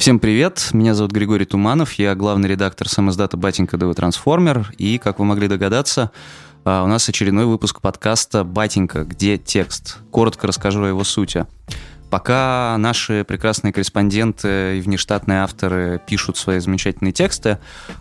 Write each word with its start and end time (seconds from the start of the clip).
Всем 0.00 0.18
привет, 0.18 0.70
меня 0.72 0.94
зовут 0.94 1.12
Григорий 1.12 1.44
Туманов, 1.44 1.92
я 1.92 2.14
главный 2.14 2.48
редактор 2.48 2.88
самоиздата 2.88 3.36
«Батенька 3.36 3.76
ДВ 3.76 3.94
Трансформер», 3.94 4.72
и, 4.78 4.96
как 4.96 5.18
вы 5.18 5.26
могли 5.26 5.46
догадаться, 5.46 6.10
а, 6.64 6.84
у 6.84 6.86
нас 6.86 7.06
очередной 7.06 7.44
выпуск 7.44 7.82
подкаста 7.82 8.42
«Батенька. 8.42 9.04
Где 9.04 9.36
текст?». 9.36 9.98
Коротко 10.10 10.46
расскажу 10.46 10.84
о 10.84 10.88
его 10.88 11.04
сути. 11.04 11.44
Пока 12.10 12.76
наши 12.78 13.24
прекрасные 13.24 13.72
корреспонденты 13.72 14.78
и 14.78 14.80
внештатные 14.80 15.42
авторы 15.42 16.00
пишут 16.06 16.36
свои 16.36 16.58
замечательные 16.58 17.12
тексты, 17.12 17.58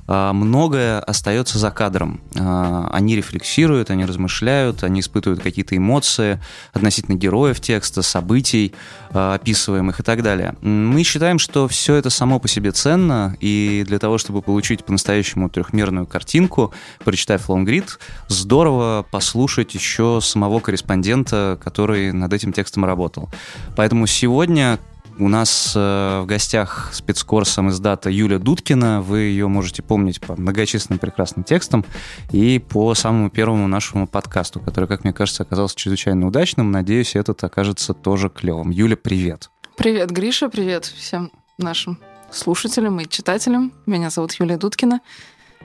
а, 0.08 0.34
многое 0.34 1.00
остается 1.00 1.59
за 1.59 1.70
кадром. 1.70 2.20
А, 2.36 2.90
они 2.91 3.16
рефлексируют, 3.16 3.91
они 3.91 4.05
размышляют, 4.05 4.84
они 4.84 5.02
испытывают 5.02 5.44
какие-то 5.44 5.77
эмоции 5.77 6.41
относительно 6.73 7.16
героев 7.16 7.59
текста, 7.59 8.02
событий, 8.02 8.73
а, 9.12 9.36
описываемых 9.36 10.00
и 10.00 10.04
так 10.04 10.23
далее. 10.23 10.55
Мы 10.62 11.04
считаем, 11.04 11.38
что 11.38 11.68
все 11.68 11.94
это 11.96 12.10
само 12.10 12.40
по 12.40 12.48
себе 12.48 12.71
ценно, 12.71 13.38
и 13.40 13.84
для 13.88 13.99
того, 13.99 14.18
чтобы 14.18 14.41
получить 14.41 14.84
по-настоящему 14.85 15.49
трехмерную 15.49 16.07
картинку, 16.07 16.73
прочитав 17.05 17.48
лонгрид, 17.48 17.99
здорово 18.27 19.05
послушать 19.12 19.76
еще 19.76 20.20
самого 20.21 20.60
корреспондента, 20.60 21.60
который 21.63 22.12
над 22.12 22.34
этим 22.34 22.54
текстом 22.54 22.85
работал. 22.85 23.30
Поэтому 23.76 23.98
Поэтому 23.99 24.08
сегодня 24.08 24.80
у 25.17 25.27
нас 25.27 25.73
э, 25.76 26.21
в 26.23 26.26
гостях 26.26 26.91
спецкорсом 26.94 27.67
из 27.67 27.81
дата 27.81 28.09
Юля 28.09 28.40
Дудкина. 28.40 29.02
Вы 29.02 29.20
ее 29.23 29.49
можете 29.49 29.84
помнить 29.84 30.21
по 30.21 30.40
многочисленным 30.40 30.99
прекрасным 30.99 31.44
текстам 31.44 31.84
и 32.31 32.59
по 32.59 32.95
самому 32.95 33.30
первому 33.30 33.67
нашему 33.67 34.07
подкасту, 34.07 34.62
который, 34.62 34.85
как 34.85 35.04
мне 35.04 35.12
кажется, 35.12 35.43
оказался 35.43 35.76
чрезвычайно 35.76 36.26
удачным. 36.26 36.71
Надеюсь, 36.71 37.17
этот 37.17 37.43
окажется 37.43 37.93
тоже 37.93 38.30
клевым. 38.30 38.70
Юля, 38.70 38.95
привет. 38.95 39.49
Привет, 39.76 40.12
Гриша, 40.12 40.48
привет 40.48 40.85
всем 40.85 41.34
нашим 41.57 41.98
слушателям 42.31 43.02
и 43.02 43.09
читателям. 43.09 43.74
Меня 43.85 44.09
зовут 44.12 44.31
Юлия 44.35 44.55
Дудкина. 44.55 45.02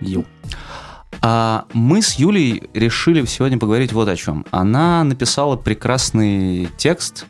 Ю. 0.00 0.25
А 1.22 1.66
мы 1.72 2.03
с 2.03 2.14
Юлей 2.14 2.64
решили 2.75 3.25
сегодня 3.27 3.61
поговорить 3.61 3.92
вот 3.92 4.09
о 4.09 4.16
чем. 4.16 4.44
Она 4.50 5.05
написала 5.05 5.55
прекрасный 5.56 6.69
текст, 6.77 7.27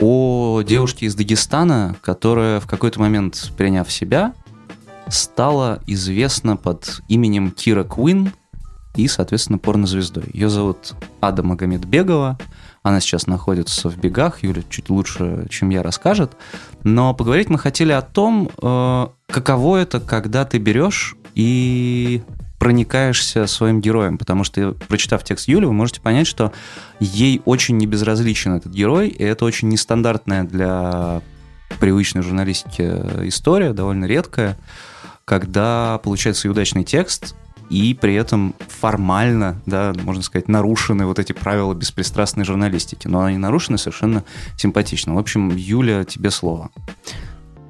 о 0.00 0.62
девушке 0.62 1.06
из 1.06 1.14
Дагестана, 1.14 1.96
которая 2.02 2.60
в 2.60 2.66
какой-то 2.66 3.00
момент, 3.00 3.52
приняв 3.56 3.90
себя, 3.92 4.32
стала 5.08 5.80
известна 5.86 6.56
под 6.56 7.00
именем 7.08 7.50
Кира 7.50 7.84
Куин 7.84 8.32
и, 8.96 9.08
соответственно, 9.08 9.58
порнозвездой. 9.58 10.24
Ее 10.32 10.48
зовут 10.48 10.94
Ада 11.20 11.42
Магомедбегова. 11.42 12.38
Она 12.82 13.00
сейчас 13.00 13.26
находится 13.26 13.88
в 13.88 13.98
бегах. 13.98 14.42
Юля 14.42 14.62
чуть 14.68 14.88
лучше, 14.88 15.46
чем 15.50 15.68
я, 15.70 15.82
расскажет. 15.82 16.32
Но 16.82 17.14
поговорить 17.14 17.50
мы 17.50 17.58
хотели 17.58 17.92
о 17.92 18.02
том, 18.02 18.50
э, 18.60 19.06
каково 19.26 19.76
это, 19.76 20.00
когда 20.00 20.44
ты 20.44 20.58
берешь 20.58 21.14
и 21.34 22.22
проникаешься 22.60 23.46
своим 23.46 23.80
героем, 23.80 24.18
потому 24.18 24.44
что, 24.44 24.76
прочитав 24.86 25.24
текст 25.24 25.48
Юли, 25.48 25.64
вы 25.64 25.72
можете 25.72 26.02
понять, 26.02 26.26
что 26.26 26.52
ей 27.00 27.40
очень 27.46 27.78
не 27.78 27.86
безразличен 27.86 28.52
этот 28.52 28.70
герой, 28.70 29.08
и 29.08 29.24
это 29.24 29.46
очень 29.46 29.68
нестандартная 29.68 30.44
для 30.44 31.22
привычной 31.80 32.20
журналистики 32.20 32.82
история, 33.26 33.72
довольно 33.72 34.04
редкая, 34.04 34.58
когда 35.24 35.98
получается 36.04 36.50
удачный 36.50 36.84
текст, 36.84 37.34
и 37.70 37.94
при 37.94 38.14
этом 38.14 38.54
формально, 38.68 39.62
да, 39.64 39.94
можно 40.02 40.22
сказать, 40.22 40.48
нарушены 40.48 41.06
вот 41.06 41.18
эти 41.18 41.32
правила 41.32 41.72
беспристрастной 41.72 42.44
журналистики. 42.44 43.08
Но 43.08 43.22
они 43.22 43.38
нарушены 43.38 43.78
совершенно 43.78 44.22
симпатично. 44.58 45.14
В 45.14 45.18
общем, 45.18 45.56
Юля, 45.56 46.04
тебе 46.04 46.30
слово. 46.30 46.70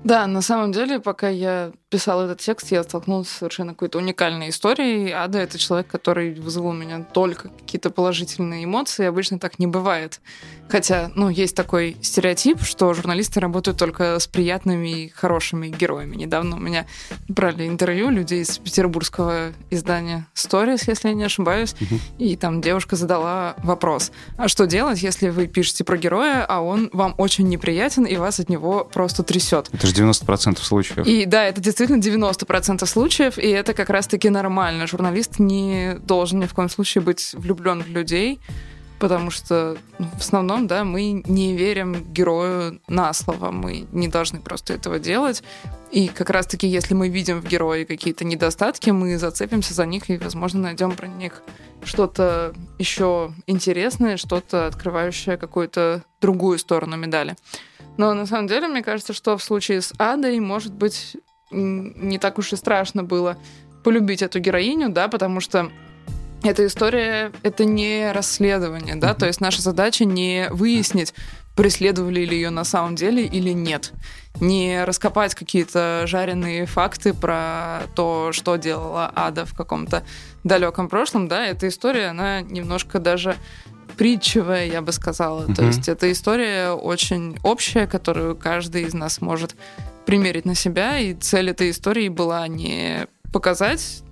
Да, 0.03 0.27
на 0.27 0.41
самом 0.41 0.73
деле, 0.73 0.99
пока 0.99 1.29
я 1.29 1.71
писала 1.91 2.25
этот 2.25 2.39
текст, 2.39 2.71
я 2.71 2.83
столкнулась 2.85 3.29
с 3.29 3.39
совершенно 3.39 3.73
какой-то 3.73 3.99
уникальной 3.99 4.51
историей. 4.51 5.11
Ада— 5.11 5.39
это 5.41 5.59
человек, 5.59 5.89
который 5.89 6.35
вызвал 6.35 6.69
у 6.69 6.73
меня 6.73 7.05
только 7.13 7.49
какие-то 7.49 7.91
положительные 7.91 8.65
эмоции. 8.65 9.05
Обычно 9.05 9.39
так 9.39 9.59
не 9.59 9.67
бывает. 9.67 10.21
Хотя, 10.69 11.11
ну, 11.17 11.29
есть 11.29 11.57
такой 11.57 11.97
стереотип, 12.01 12.63
что 12.63 12.95
журналисты 12.95 13.41
работают 13.41 13.77
только 13.77 14.19
с 14.21 14.29
приятными 14.29 15.05
и 15.05 15.09
хорошими 15.09 15.67
героями. 15.67 16.15
Недавно 16.15 16.57
у 16.57 16.61
меня 16.61 16.87
брали 17.29 17.67
интервью 17.67 18.09
людей 18.09 18.43
из 18.43 18.57
петербургского 18.59 19.53
издания 19.71 20.29
Stories, 20.35 20.85
если 20.87 21.09
я 21.09 21.15
не 21.15 21.25
ошибаюсь, 21.25 21.75
угу. 21.81 21.99
и 22.19 22.37
там 22.37 22.61
девушка 22.61 22.95
задала 22.95 23.57
вопрос, 23.59 24.13
а 24.37 24.47
что 24.47 24.67
делать, 24.67 25.03
если 25.03 25.31
вы 25.31 25.49
пишете 25.49 25.83
про 25.83 25.97
героя, 25.97 26.45
а 26.49 26.61
он 26.61 26.89
вам 26.93 27.15
очень 27.19 27.49
неприятен, 27.49 28.05
и 28.05 28.17
вас 28.17 28.39
от 28.39 28.49
него 28.49 28.85
просто 28.85 29.25
трясет? 29.25 29.69
Это 29.73 29.89
же 29.89 29.93
90% 29.93 30.61
случаев. 30.61 31.05
И 31.05 31.27
да, 31.27 31.45
это 31.47 31.61
действительно 31.61 31.80
90% 31.85 32.87
случаев, 32.87 33.39
и 33.39 33.49
это 33.49 33.75
как 33.75 33.91
раз-таки 33.91 34.31
нормально. 34.31 34.87
Журналист 34.87 35.39
не 35.39 35.97
должен 36.01 36.41
ни 36.41 36.47
в 36.47 36.55
коем 36.55 36.69
случае 36.69 37.03
быть 37.03 37.33
влюблен 37.35 37.83
в 37.83 37.89
людей, 37.89 38.41
потому 38.99 39.31
что 39.31 39.77
ну, 39.99 40.07
в 40.17 40.21
основном, 40.21 40.67
да, 40.67 40.85
мы 40.85 41.23
не 41.27 41.57
верим 41.57 42.05
герою 42.13 42.81
на 42.87 43.13
слово, 43.13 43.51
мы 43.51 43.87
не 43.93 44.09
должны 44.09 44.41
просто 44.41 44.75
этого 44.75 44.99
делать. 44.99 45.43
И 45.91 46.07
как 46.09 46.31
раз-таки, 46.31 46.69
если 46.69 46.95
мы 46.95 47.09
видим 47.09 47.41
в 47.41 47.47
герое 47.47 47.85
какие-то 47.85 48.25
недостатки, 48.25 48.91
мы 48.91 49.19
зацепимся 49.19 49.75
за 49.75 49.87
них 49.87 50.11
и, 50.11 50.19
возможно, 50.19 50.61
найдем 50.61 50.93
про 50.93 51.09
них 51.09 51.43
что-то 51.83 52.53
еще 52.79 53.33
интересное, 53.47 54.17
что-то 54.19 54.67
открывающее 54.67 55.37
какую-то 55.37 56.05
другую 56.21 56.59
сторону 56.59 56.97
медали. 56.97 57.37
Но 57.97 58.15
на 58.15 58.27
самом 58.27 58.47
деле, 58.47 58.69
мне 58.69 58.83
кажется, 58.83 59.13
что 59.13 59.37
в 59.37 59.43
случае 59.43 59.81
с 59.81 59.93
Адой, 59.99 60.39
может 60.41 60.73
быть, 60.73 61.17
не 61.51 62.19
так 62.19 62.39
уж 62.39 62.53
и 62.53 62.57
страшно 62.57 63.03
было 63.03 63.37
полюбить 63.83 64.23
эту 64.23 64.41
героиню, 64.41 64.91
да, 64.91 65.09
потому 65.09 65.41
что 65.41 65.71
эта 66.43 66.67
история— 66.67 67.33
это 67.43 67.65
не 67.65 68.13
расследование, 68.13 68.97
да, 68.97 69.11
mm-hmm. 69.11 69.19
то 69.19 69.27
есть 69.27 69.41
наша 69.41 69.61
задача 69.61 70.05
не 70.05 70.49
выяснить, 70.51 71.13
преследовали 71.55 72.25
ли 72.25 72.37
ее 72.37 72.51
на 72.51 72.65
самом 72.65 72.95
деле 72.95 73.25
или 73.27 73.51
нет. 73.51 73.93
Не 74.41 74.85
раскопать 74.85 75.35
какие-то 75.35 76.05
жареные 76.07 76.65
факты 76.65 77.13
про 77.13 77.81
то, 77.95 78.31
что 78.33 78.57
делала 78.57 79.13
Ада 79.15 79.45
в 79.45 79.55
каком-то 79.55 80.03
далеком 80.45 80.89
прошлом, 80.89 81.29
да, 81.29 81.45
эта 81.45 81.69
история, 81.69 82.07
она 82.07 82.41
немножко 82.41 82.99
даже 82.99 83.37
притчевая, 83.99 84.67
я 84.67 84.81
бы 84.81 84.93
сказала. 84.93 85.47
Mm-hmm. 85.47 85.55
То 85.55 85.65
есть 85.65 85.89
эта 85.89 86.11
история 86.11 86.71
очень 86.71 87.37
общая, 87.43 87.87
которую 87.87 88.37
каждый 88.37 88.85
из 88.85 88.95
нас 88.95 89.21
может 89.21 89.57
примерить 90.07 90.45
на 90.45 90.55
себя, 90.55 90.99
и 90.99 91.15
цель 91.15 91.51
этой 91.51 91.71
истории 91.71 92.09
была 92.09 92.49
не 92.49 93.07
показать 93.33 94.03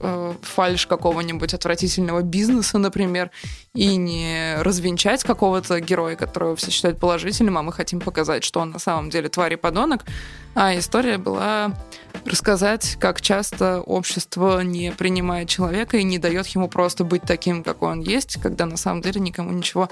э, 0.00 0.34
фальш 0.42 0.86
какого-нибудь 0.86 1.54
отвратительного 1.54 2.22
бизнеса, 2.22 2.78
например, 2.78 3.30
и 3.74 3.96
не 3.96 4.56
развенчать 4.62 5.24
какого-то 5.24 5.80
героя, 5.80 6.16
которого 6.16 6.56
все 6.56 6.70
считают 6.70 6.98
положительным, 6.98 7.58
а 7.58 7.62
мы 7.62 7.72
хотим 7.72 8.00
показать, 8.00 8.44
что 8.44 8.60
он 8.60 8.70
на 8.70 8.78
самом 8.78 9.10
деле 9.10 9.28
тварь 9.28 9.54
и 9.54 9.56
подонок. 9.56 10.04
А 10.54 10.76
история 10.76 11.18
была 11.18 11.72
рассказать, 12.24 12.96
как 13.00 13.20
часто 13.20 13.80
общество 13.80 14.60
не 14.60 14.92
принимает 14.92 15.48
человека 15.48 15.96
и 15.98 16.04
не 16.04 16.18
дает 16.18 16.46
ему 16.48 16.68
просто 16.68 17.04
быть 17.04 17.22
таким, 17.22 17.62
какой 17.62 17.92
он 17.92 18.00
есть, 18.00 18.40
когда 18.42 18.66
на 18.66 18.76
самом 18.76 19.02
деле 19.02 19.20
никому 19.20 19.52
ничего 19.52 19.88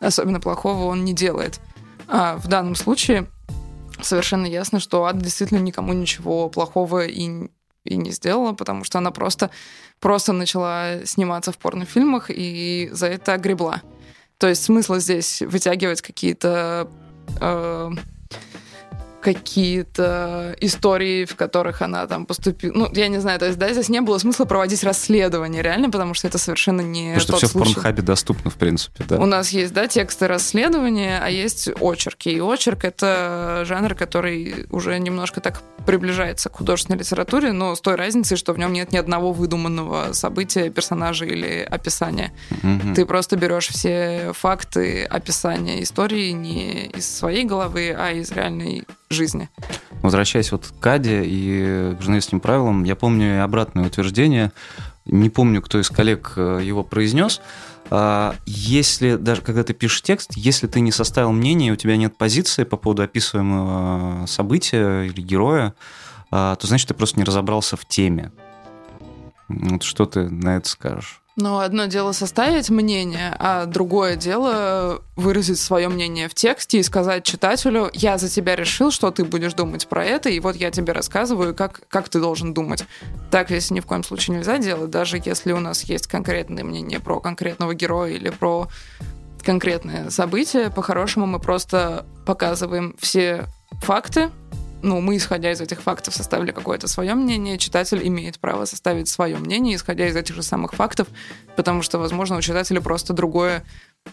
особенно 0.00 0.40
плохого 0.40 0.84
он 0.84 1.04
не 1.04 1.12
делает. 1.12 1.60
А 2.08 2.36
в 2.36 2.48
данном 2.48 2.74
случае 2.74 3.26
совершенно 4.04 4.46
ясно, 4.46 4.80
что 4.80 5.04
Ад 5.04 5.18
действительно 5.18 5.58
никому 5.58 5.92
ничего 5.92 6.48
плохого 6.48 7.06
и 7.06 7.48
и 7.84 7.96
не 7.96 8.10
сделала, 8.10 8.52
потому 8.52 8.84
что 8.84 8.98
она 8.98 9.10
просто, 9.10 9.50
просто 10.00 10.32
начала 10.32 11.04
сниматься 11.04 11.52
в 11.52 11.58
порнофильмах 11.58 12.26
и 12.28 12.90
за 12.92 13.06
это 13.06 13.34
огребла. 13.34 13.82
То 14.38 14.48
есть 14.48 14.62
смысла 14.62 15.00
здесь 15.00 15.42
вытягивать 15.42 16.02
какие-то 16.02 16.90
э, 17.40 17.90
какие-то 19.20 20.56
истории, 20.60 21.24
в 21.24 21.36
которых 21.36 21.82
она 21.82 22.06
там 22.06 22.26
поступила. 22.26 22.72
Ну, 22.74 22.90
я 22.92 23.08
не 23.08 23.18
знаю, 23.18 23.38
то 23.38 23.46
есть, 23.46 23.58
да, 23.58 23.72
здесь 23.72 23.88
не 23.88 24.00
было 24.00 24.18
смысла 24.18 24.44
проводить 24.44 24.82
расследование, 24.82 25.62
реально, 25.62 25.90
потому 25.90 26.14
что 26.14 26.26
это 26.26 26.38
совершенно 26.38 26.80
не 26.80 27.14
Потому 27.14 27.20
что 27.20 27.36
все 27.36 27.46
случай. 27.46 27.72
в 27.72 27.74
порнхабе 27.74 28.02
доступно, 28.02 28.50
в 28.50 28.54
принципе, 28.54 29.04
да. 29.08 29.18
У 29.18 29.26
нас 29.26 29.50
есть, 29.50 29.72
да, 29.72 29.86
тексты 29.86 30.26
расследования, 30.26 31.20
а 31.22 31.28
есть 31.28 31.68
очерки. 31.80 32.30
И 32.30 32.40
очерк— 32.40 32.84
это 32.86 33.64
жанр, 33.66 33.94
который 33.94 34.66
уже 34.70 34.98
немножко 34.98 35.40
так 35.40 35.62
приближается 35.86 36.48
к 36.48 36.56
художественной 36.56 36.98
литературе, 36.98 37.52
но 37.52 37.74
с 37.74 37.80
той 37.80 37.96
разницей, 37.96 38.36
что 38.36 38.52
в 38.52 38.58
нем 38.58 38.72
нет 38.72 38.92
ни 38.92 38.96
одного 38.96 39.32
выдуманного 39.32 40.12
события, 40.12 40.70
персонажа 40.70 41.24
или 41.24 41.66
описания. 41.68 42.32
Угу. 42.62 42.94
Ты 42.94 43.06
просто 43.06 43.36
берешь 43.36 43.68
все 43.68 44.32
факты 44.34 45.04
описания 45.04 45.82
истории 45.82 46.30
не 46.30 46.86
из 46.86 47.08
своей 47.08 47.44
головы, 47.44 47.94
а 47.96 48.12
из 48.12 48.30
реальной 48.30 48.86
жизни. 49.10 49.48
Возвращаясь 50.02 50.52
вот 50.52 50.66
к 50.66 50.80
Каде 50.80 51.22
и 51.24 51.94
к 51.96 52.00
журналистским 52.00 52.40
правилам, 52.40 52.84
я 52.84 52.94
помню 52.96 53.42
обратное 53.42 53.86
утверждение, 53.86 54.52
не 55.04 55.30
помню, 55.30 55.60
кто 55.62 55.80
из 55.80 55.90
коллег 55.90 56.34
э, 56.36 56.60
его 56.62 56.84
произнес, 56.84 57.40
А, 57.92 58.36
если, 58.46 59.16
даже 59.16 59.42
когда 59.42 59.64
ты 59.64 59.74
пишешь 59.74 60.02
текст, 60.02 60.36
если 60.36 60.68
ты 60.68 60.80
не 60.80 60.92
составил 60.92 61.32
мнение, 61.32 61.72
у 61.72 61.76
тебя 61.76 61.96
нет 61.96 62.16
позиции 62.16 62.62
по 62.62 62.76
поводу 62.76 63.02
описываемого 63.02 64.26
события 64.26 65.02
или 65.02 65.20
героя, 65.20 65.74
а, 66.30 66.54
то 66.54 66.68
значит, 66.68 66.86
ты 66.88 66.94
просто 66.94 67.18
не 67.18 67.24
разобрался 67.24 67.76
в 67.76 67.84
теме. 67.84 68.30
Вот 69.48 69.82
что 69.82 70.06
ты 70.06 70.28
на 70.28 70.56
это 70.58 70.68
скажешь? 70.68 71.19
Ну, 71.40 71.58
одно 71.58 71.86
дело 71.86 72.12
составить 72.12 72.68
мнение, 72.68 73.34
а 73.38 73.64
другое 73.64 74.16
дело 74.16 75.02
выразить 75.16 75.58
свое 75.58 75.88
мнение 75.88 76.28
в 76.28 76.34
тексте 76.34 76.78
и 76.78 76.82
сказать 76.82 77.24
читателю, 77.24 77.90
я 77.94 78.18
за 78.18 78.28
тебя 78.28 78.56
решил, 78.56 78.90
что 78.90 79.10
ты 79.10 79.24
будешь 79.24 79.54
думать 79.54 79.88
про 79.88 80.04
это, 80.04 80.28
и 80.28 80.38
вот 80.38 80.54
я 80.56 80.70
тебе 80.70 80.92
рассказываю, 80.92 81.54
как, 81.54 81.88
как 81.88 82.10
ты 82.10 82.20
должен 82.20 82.52
думать. 82.52 82.84
Так 83.30 83.50
если 83.50 83.74
ни 83.74 83.80
в 83.80 83.86
коем 83.86 84.04
случае 84.04 84.36
нельзя 84.36 84.58
делать, 84.58 84.90
даже 84.90 85.18
если 85.24 85.52
у 85.52 85.60
нас 85.60 85.84
есть 85.84 86.06
конкретное 86.08 86.62
мнение 86.62 87.00
про 87.00 87.20
конкретного 87.20 87.74
героя 87.74 88.12
или 88.12 88.28
про 88.28 88.68
конкретное 89.42 90.10
событие, 90.10 90.70
по-хорошему 90.70 91.24
мы 91.24 91.38
просто 91.38 92.04
показываем 92.26 92.94
все 92.98 93.46
факты, 93.80 94.30
ну, 94.82 95.00
мы, 95.00 95.16
исходя 95.16 95.52
из 95.52 95.60
этих 95.60 95.82
фактов, 95.82 96.14
составили 96.14 96.52
какое-то 96.52 96.88
свое 96.88 97.14
мнение, 97.14 97.58
читатель 97.58 98.06
имеет 98.06 98.38
право 98.38 98.64
составить 98.64 99.08
свое 99.08 99.36
мнение, 99.36 99.76
исходя 99.76 100.06
из 100.06 100.16
этих 100.16 100.34
же 100.34 100.42
самых 100.42 100.74
фактов, 100.74 101.08
потому 101.56 101.82
что, 101.82 101.98
возможно, 101.98 102.36
у 102.36 102.40
читателя 102.40 102.80
просто 102.80 103.12
другое 103.12 103.64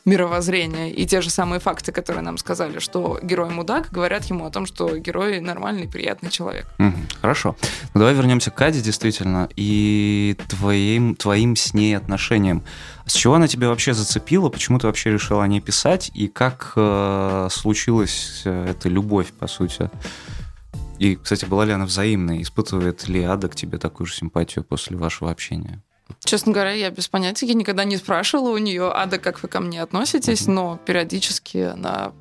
мировоззрение. 0.05 0.91
И 0.91 1.05
те 1.05 1.21
же 1.21 1.29
самые 1.29 1.59
факты, 1.59 1.91
которые 1.91 2.21
нам 2.21 2.37
сказали, 2.37 2.79
что 2.79 3.19
герой 3.21 3.49
мудак, 3.49 3.89
говорят 3.91 4.25
ему 4.25 4.45
о 4.45 4.49
том, 4.49 4.65
что 4.65 4.97
герой 4.97 5.39
нормальный, 5.39 5.87
приятный 5.87 6.29
человек. 6.29 6.67
Угу, 6.79 6.97
хорошо. 7.21 7.55
Ну, 7.93 7.99
давай 7.99 8.13
вернемся 8.13 8.51
к 8.51 8.55
Каде, 8.55 8.81
действительно, 8.81 9.49
и 9.55 10.37
твоим, 10.49 11.15
твоим 11.15 11.55
с 11.55 11.73
ней 11.73 11.95
отношениям. 11.95 12.63
С 13.05 13.13
чего 13.13 13.35
она 13.35 13.47
тебя 13.47 13.69
вообще 13.69 13.93
зацепила? 13.93 14.49
Почему 14.49 14.79
ты 14.79 14.87
вообще 14.87 15.11
решила 15.11 15.43
о 15.43 15.47
ней 15.47 15.61
писать? 15.61 16.11
И 16.13 16.27
как 16.27 16.73
э, 16.75 17.47
случилась 17.49 18.41
э, 18.45 18.71
эта 18.71 18.89
любовь, 18.89 19.27
по 19.39 19.47
сути? 19.47 19.89
И, 20.99 21.15
кстати, 21.15 21.45
была 21.45 21.65
ли 21.65 21.71
она 21.71 21.85
взаимной? 21.85 22.41
Испытывает 22.41 23.07
ли 23.07 23.23
Ада 23.23 23.47
к 23.49 23.55
тебе 23.55 23.77
такую 23.77 24.07
же 24.07 24.15
симпатию 24.15 24.63
после 24.63 24.97
вашего 24.97 25.31
общения? 25.31 25.81
Честно 26.23 26.53
говоря, 26.53 26.71
я 26.71 26.89
без 26.89 27.07
понятия. 27.07 27.45
Я 27.45 27.53
никогда 27.53 27.83
не 27.83 27.97
спрашивала 27.97 28.51
у 28.51 28.57
нее, 28.57 28.91
Ада, 28.93 29.19
как 29.19 29.43
вы 29.43 29.49
ко 29.49 29.59
мне 29.59 29.81
относитесь, 29.81 30.47
mm-hmm. 30.47 30.51
но 30.51 30.79
периодически 30.85 31.57
она 31.57 32.13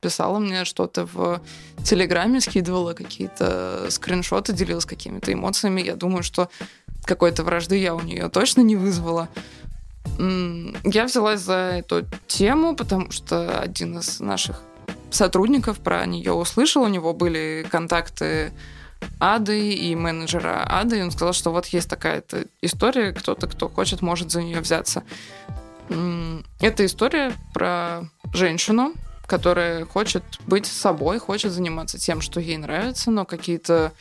писала 0.00 0.38
мне 0.38 0.64
что-то 0.64 1.06
в 1.06 1.40
Телеграме, 1.84 2.40
скидывала 2.40 2.92
какие-то 2.92 3.86
скриншоты, 3.88 4.52
делилась 4.52 4.84
какими-то 4.84 5.32
эмоциями. 5.32 5.80
Я 5.80 5.96
думаю, 5.96 6.22
что 6.22 6.48
какой-то 7.04 7.44
вражды 7.44 7.78
я 7.78 7.94
у 7.94 8.00
нее 8.00 8.28
точно 8.28 8.60
не 8.62 8.76
вызвала. 8.76 9.28
Я 10.18 11.04
взялась 11.04 11.40
за 11.40 11.54
эту 11.54 12.04
тему, 12.26 12.76
потому 12.76 13.10
что 13.12 13.60
один 13.60 13.98
из 13.98 14.20
наших 14.20 14.62
сотрудников 15.14 15.78
про 15.78 16.04
нее 16.06 16.32
услышал, 16.32 16.82
у 16.82 16.88
него 16.88 17.12
были 17.14 17.66
контакты 17.70 18.52
Ады 19.18 19.74
и 19.74 19.94
менеджера 19.94 20.64
Ады, 20.68 20.98
и 20.98 21.02
он 21.02 21.10
сказал, 21.10 21.32
что 21.32 21.50
вот 21.50 21.66
есть 21.66 21.88
такая-то 21.90 22.44
история, 22.60 23.12
кто-то, 23.12 23.46
кто 23.46 23.68
хочет, 23.68 24.00
может 24.02 24.30
за 24.30 24.42
нее 24.42 24.60
взяться. 24.60 25.02
Это 26.60 26.86
история 26.86 27.32
про 27.52 28.02
женщину, 28.32 28.94
которая 29.26 29.84
хочет 29.84 30.22
быть 30.46 30.66
собой, 30.66 31.18
хочет 31.18 31.52
заниматься 31.52 31.98
тем, 31.98 32.20
что 32.20 32.40
ей 32.40 32.56
нравится, 32.56 33.10
но 33.10 33.24
какие-то 33.24 33.92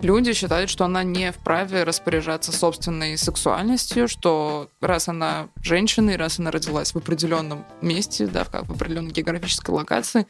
люди 0.00 0.32
считают, 0.32 0.70
что 0.70 0.84
она 0.84 1.02
не 1.02 1.32
вправе 1.32 1.84
распоряжаться 1.84 2.52
собственной 2.52 3.16
сексуальностью, 3.18 4.08
что 4.08 4.68
раз 4.80 5.08
она 5.08 5.48
женщина 5.62 6.10
и 6.10 6.16
раз 6.16 6.38
она 6.38 6.50
родилась 6.50 6.92
в 6.92 6.96
определенном 6.96 7.64
месте, 7.80 8.26
да, 8.26 8.44
в, 8.44 8.50
как, 8.50 8.66
в 8.66 8.72
определенной 8.72 9.12
географической 9.12 9.74
локации, 9.74 10.26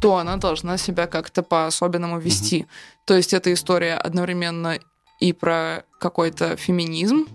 то 0.00 0.16
она 0.16 0.36
должна 0.36 0.76
себя 0.76 1.06
как-то 1.06 1.42
по-особенному 1.42 2.18
вести. 2.18 2.60
Mm-hmm. 2.60 3.06
То 3.06 3.14
есть 3.14 3.32
эта 3.32 3.52
история 3.52 3.94
одновременно 3.94 4.78
и 5.20 5.32
про 5.32 5.84
какой-то 6.00 6.56
феминизм, 6.56 7.26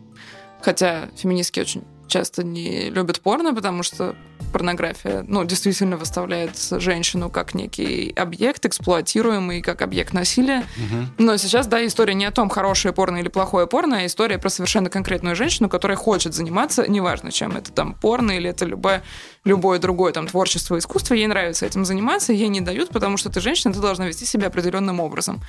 хотя 0.61 1.09
феминистки 1.15 1.59
очень 1.59 1.83
часто 2.07 2.43
не 2.43 2.89
любят 2.89 3.21
порно, 3.21 3.53
потому 3.53 3.83
что 3.83 4.15
порнография, 4.57 5.24
ну, 5.27 5.45
действительно 5.45 5.98
выставляет 5.98 6.57
женщину 6.57 7.30
как 7.30 7.54
некий 7.54 8.12
объект, 8.15 8.65
эксплуатируемый 8.65 9.62
как 9.62 9.83
объект 9.83 10.13
насилия. 10.13 10.62
Угу. 10.77 11.24
Но 11.24 11.38
сейчас, 11.38 11.68
да, 11.68 11.86
история 11.86 12.15
не 12.15 12.25
о 12.25 12.31
том, 12.31 12.50
хорошее 12.50 12.92
порно 12.92 13.18
или 13.18 13.27
плохое 13.27 13.68
порно, 13.68 14.00
а 14.00 14.06
история 14.07 14.39
про 14.39 14.50
совершенно 14.50 14.89
конкретную 14.89 15.36
женщину, 15.36 15.69
которая 15.69 15.95
хочет 15.95 16.33
заниматься, 16.33 16.88
неважно 16.88 17.31
чем, 17.31 17.56
это 17.56 17.71
там 17.71 17.94
порно 17.94 18.31
или 18.31 18.50
это 18.50 18.65
любое, 18.65 19.04
любое 19.45 19.77
другое 19.77 20.12
там 20.12 20.25
творчество, 20.25 20.75
искусство, 20.80 21.13
ей 21.13 21.27
нравится 21.27 21.68
этим 21.68 21.86
заниматься, 21.86 22.33
ей 22.33 22.48
не 22.48 22.62
дают, 22.62 22.89
потому 22.89 23.18
что 23.18 23.30
ты 23.30 23.42
женщина, 23.42 23.75
ты 23.75 23.80
должна 23.80 24.07
вести 24.07 24.25
себя 24.25 24.48
определенным 24.48 25.00
образом. 25.00 25.39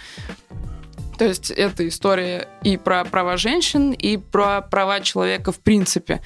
То 1.16 1.24
есть 1.24 1.50
это 1.50 1.88
история 1.88 2.46
и 2.62 2.76
про 2.76 3.04
права 3.04 3.38
женщин, 3.38 3.92
и 3.92 4.18
про 4.18 4.60
права 4.60 5.00
человека 5.00 5.50
в 5.50 5.60
принципе 5.60 6.20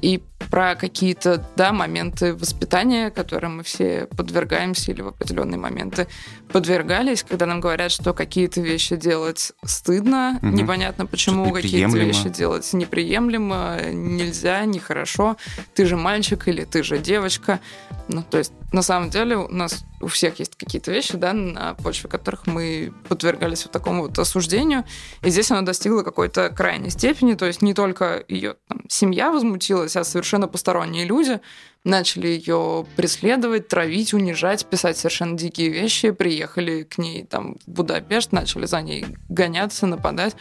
и 0.00 0.22
про 0.50 0.74
какие-то, 0.74 1.46
да, 1.56 1.72
моменты 1.72 2.34
воспитания, 2.34 3.10
которым 3.10 3.58
мы 3.58 3.62
все 3.62 4.06
подвергаемся 4.16 4.90
или 4.90 5.02
в 5.02 5.08
определенные 5.08 5.58
моменты 5.58 6.08
подвергались, 6.52 7.22
когда 7.22 7.46
нам 7.46 7.60
говорят, 7.60 7.92
что 7.92 8.12
какие-то 8.12 8.60
вещи 8.60 8.96
делать 8.96 9.52
стыдно, 9.64 10.38
угу. 10.42 10.48
непонятно 10.48 11.06
почему, 11.06 11.52
какие-то 11.52 11.96
вещи 11.96 12.28
делать 12.28 12.70
неприемлемо, 12.72 13.78
нельзя, 13.92 14.64
нехорошо, 14.64 15.36
ты 15.74 15.86
же 15.86 15.96
мальчик 15.96 16.48
или 16.48 16.64
ты 16.64 16.82
же 16.82 16.98
девочка. 16.98 17.60
Ну, 18.08 18.24
то 18.28 18.38
есть, 18.38 18.52
на 18.72 18.82
самом 18.82 19.10
деле, 19.10 19.36
у 19.36 19.48
нас 19.48 19.84
у 20.00 20.06
всех 20.06 20.38
есть 20.38 20.56
какие-то 20.56 20.90
вещи, 20.90 21.16
да, 21.16 21.32
на 21.32 21.74
почве 21.74 22.08
которых 22.08 22.46
мы 22.46 22.92
подвергались 23.08 23.64
вот 23.64 23.72
такому 23.72 24.02
вот 24.02 24.18
осуждению, 24.18 24.84
и 25.22 25.30
здесь 25.30 25.50
она 25.50 25.62
достигла 25.62 26.02
какой-то 26.02 26.48
крайней 26.50 26.90
степени, 26.90 27.34
то 27.34 27.46
есть 27.46 27.62
не 27.62 27.74
только 27.74 28.24
ее 28.26 28.56
там, 28.68 28.82
семья 28.88 29.30
возмутилась, 29.30 29.96
а 29.96 30.04
совершенно 30.04 30.39
посторонние 30.48 31.04
люди 31.04 31.40
начали 31.84 32.28
ее 32.28 32.86
преследовать, 32.96 33.68
травить, 33.68 34.12
унижать, 34.12 34.66
писать 34.66 34.96
совершенно 34.96 35.36
дикие 35.36 35.70
вещи, 35.70 36.10
приехали 36.10 36.82
к 36.82 36.98
ней 36.98 37.24
там 37.24 37.56
в 37.66 37.70
Будапешт, 37.70 38.32
начали 38.32 38.66
за 38.66 38.82
ней 38.82 39.06
гоняться, 39.28 39.86
нападать. 39.86 40.36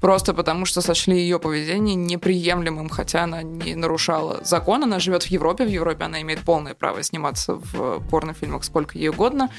Просто 0.00 0.34
потому, 0.34 0.66
что 0.66 0.82
сочли 0.82 1.18
ее 1.18 1.38
поведение 1.38 1.94
неприемлемым, 1.94 2.90
хотя 2.90 3.24
она 3.24 3.42
не 3.42 3.74
нарушала 3.74 4.44
закон. 4.44 4.84
Она 4.84 5.00
живет 5.00 5.22
в 5.22 5.28
Европе. 5.28 5.64
В 5.64 5.70
Европе 5.70 6.04
она 6.04 6.20
имеет 6.20 6.40
полное 6.40 6.74
право 6.74 7.02
сниматься 7.02 7.54
в 7.54 8.06
порнофильмах 8.10 8.62
сколько 8.64 8.98
ей 8.98 9.08
угодно. 9.08 9.50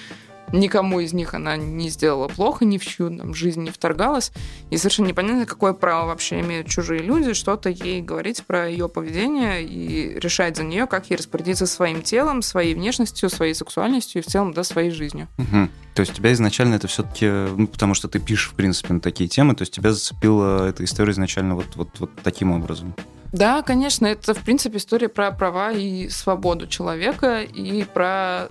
Никому 0.54 1.00
из 1.00 1.14
них 1.14 1.34
она 1.34 1.58
не 1.58 1.90
сделала 1.90 2.28
плохо, 2.28 2.66
ни 2.66 2.78
в 2.78 2.86
чью 2.86 3.16
там, 3.16 3.34
жизнь 3.34 3.64
не 3.64 3.70
вторгалась. 3.70 4.32
И 4.70 4.78
совершенно 4.78 5.08
непонятно, 5.08 5.46
какое 5.46 5.74
право 5.74 6.08
вообще 6.08 6.40
имеют 6.42 6.68
чужие 6.68 7.02
люди 7.02 7.34
что-то 7.34 7.70
ей 7.70 8.02
говорить 8.02 8.44
про 8.46 8.68
ее 8.70 8.88
поведение 8.88 9.64
и 9.64 10.20
решать 10.20 10.58
за 10.58 10.64
нее, 10.64 10.88
как 10.88 11.10
ей 11.10 11.18
распорядиться 11.18 11.68
своим 11.68 12.02
телом, 12.02 12.42
своей 12.42 12.74
внешностью, 12.74 13.30
своей 13.30 13.54
сексуальностью 13.54 14.22
и 14.22 14.26
в 14.26 14.28
целом, 14.28 14.54
да, 14.54 14.64
своей 14.64 14.92
жизнью. 14.92 15.28
Угу. 15.38 15.70
То 15.96 16.02
есть 16.02 16.14
тебя 16.14 16.32
изначально 16.32 16.76
это 16.76 16.88
все-таки, 16.88 17.28
ну, 17.28 17.68
потому 17.68 17.94
что 17.94 18.08
ты 18.08 18.20
пишешь, 18.20 18.50
в 18.50 18.54
принципе, 18.54 18.94
на 18.94 19.00
такие 19.00 19.28
темы, 19.28 19.56
то 19.56 19.64
есть 19.64 19.74
тебя 19.74 19.92
зацепила 19.92 20.68
эта 20.68 20.84
история 20.84 21.12
изначально 21.12 21.56
вот, 21.56 21.76
вот, 21.76 21.90
вот 22.00 22.12
таким 22.24 22.52
образом. 22.52 22.94
Да, 23.32 23.62
конечно, 23.62 24.06
это, 24.06 24.34
в 24.34 24.40
принципе, 24.40 24.78
история 24.78 25.10
про 25.10 25.32
права 25.32 25.72
и 25.72 26.08
свободу 26.10 26.68
человека 26.68 27.42
и 27.42 27.84
про 27.84 28.50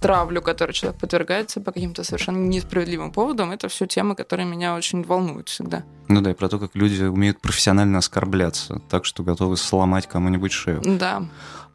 травлю, 0.00 0.42
которой 0.42 0.72
человек 0.72 1.00
подвергается 1.00 1.60
по 1.60 1.70
каким-то 1.70 2.02
совершенно 2.04 2.38
несправедливым 2.38 3.12
поводам, 3.12 3.52
это 3.52 3.68
все 3.68 3.86
темы, 3.86 4.14
которые 4.16 4.46
меня 4.46 4.74
очень 4.74 5.02
волнуют 5.04 5.48
всегда. 5.48 5.84
Ну 6.08 6.20
да, 6.20 6.32
и 6.32 6.34
про 6.34 6.48
то, 6.48 6.58
как 6.58 6.74
люди 6.74 7.04
умеют 7.04 7.40
профессионально 7.40 7.98
оскорбляться, 7.98 8.82
так 8.90 9.04
что 9.04 9.22
готовы 9.22 9.56
сломать 9.56 10.08
кому-нибудь 10.08 10.52
шею. 10.52 10.82
Да. 10.84 11.22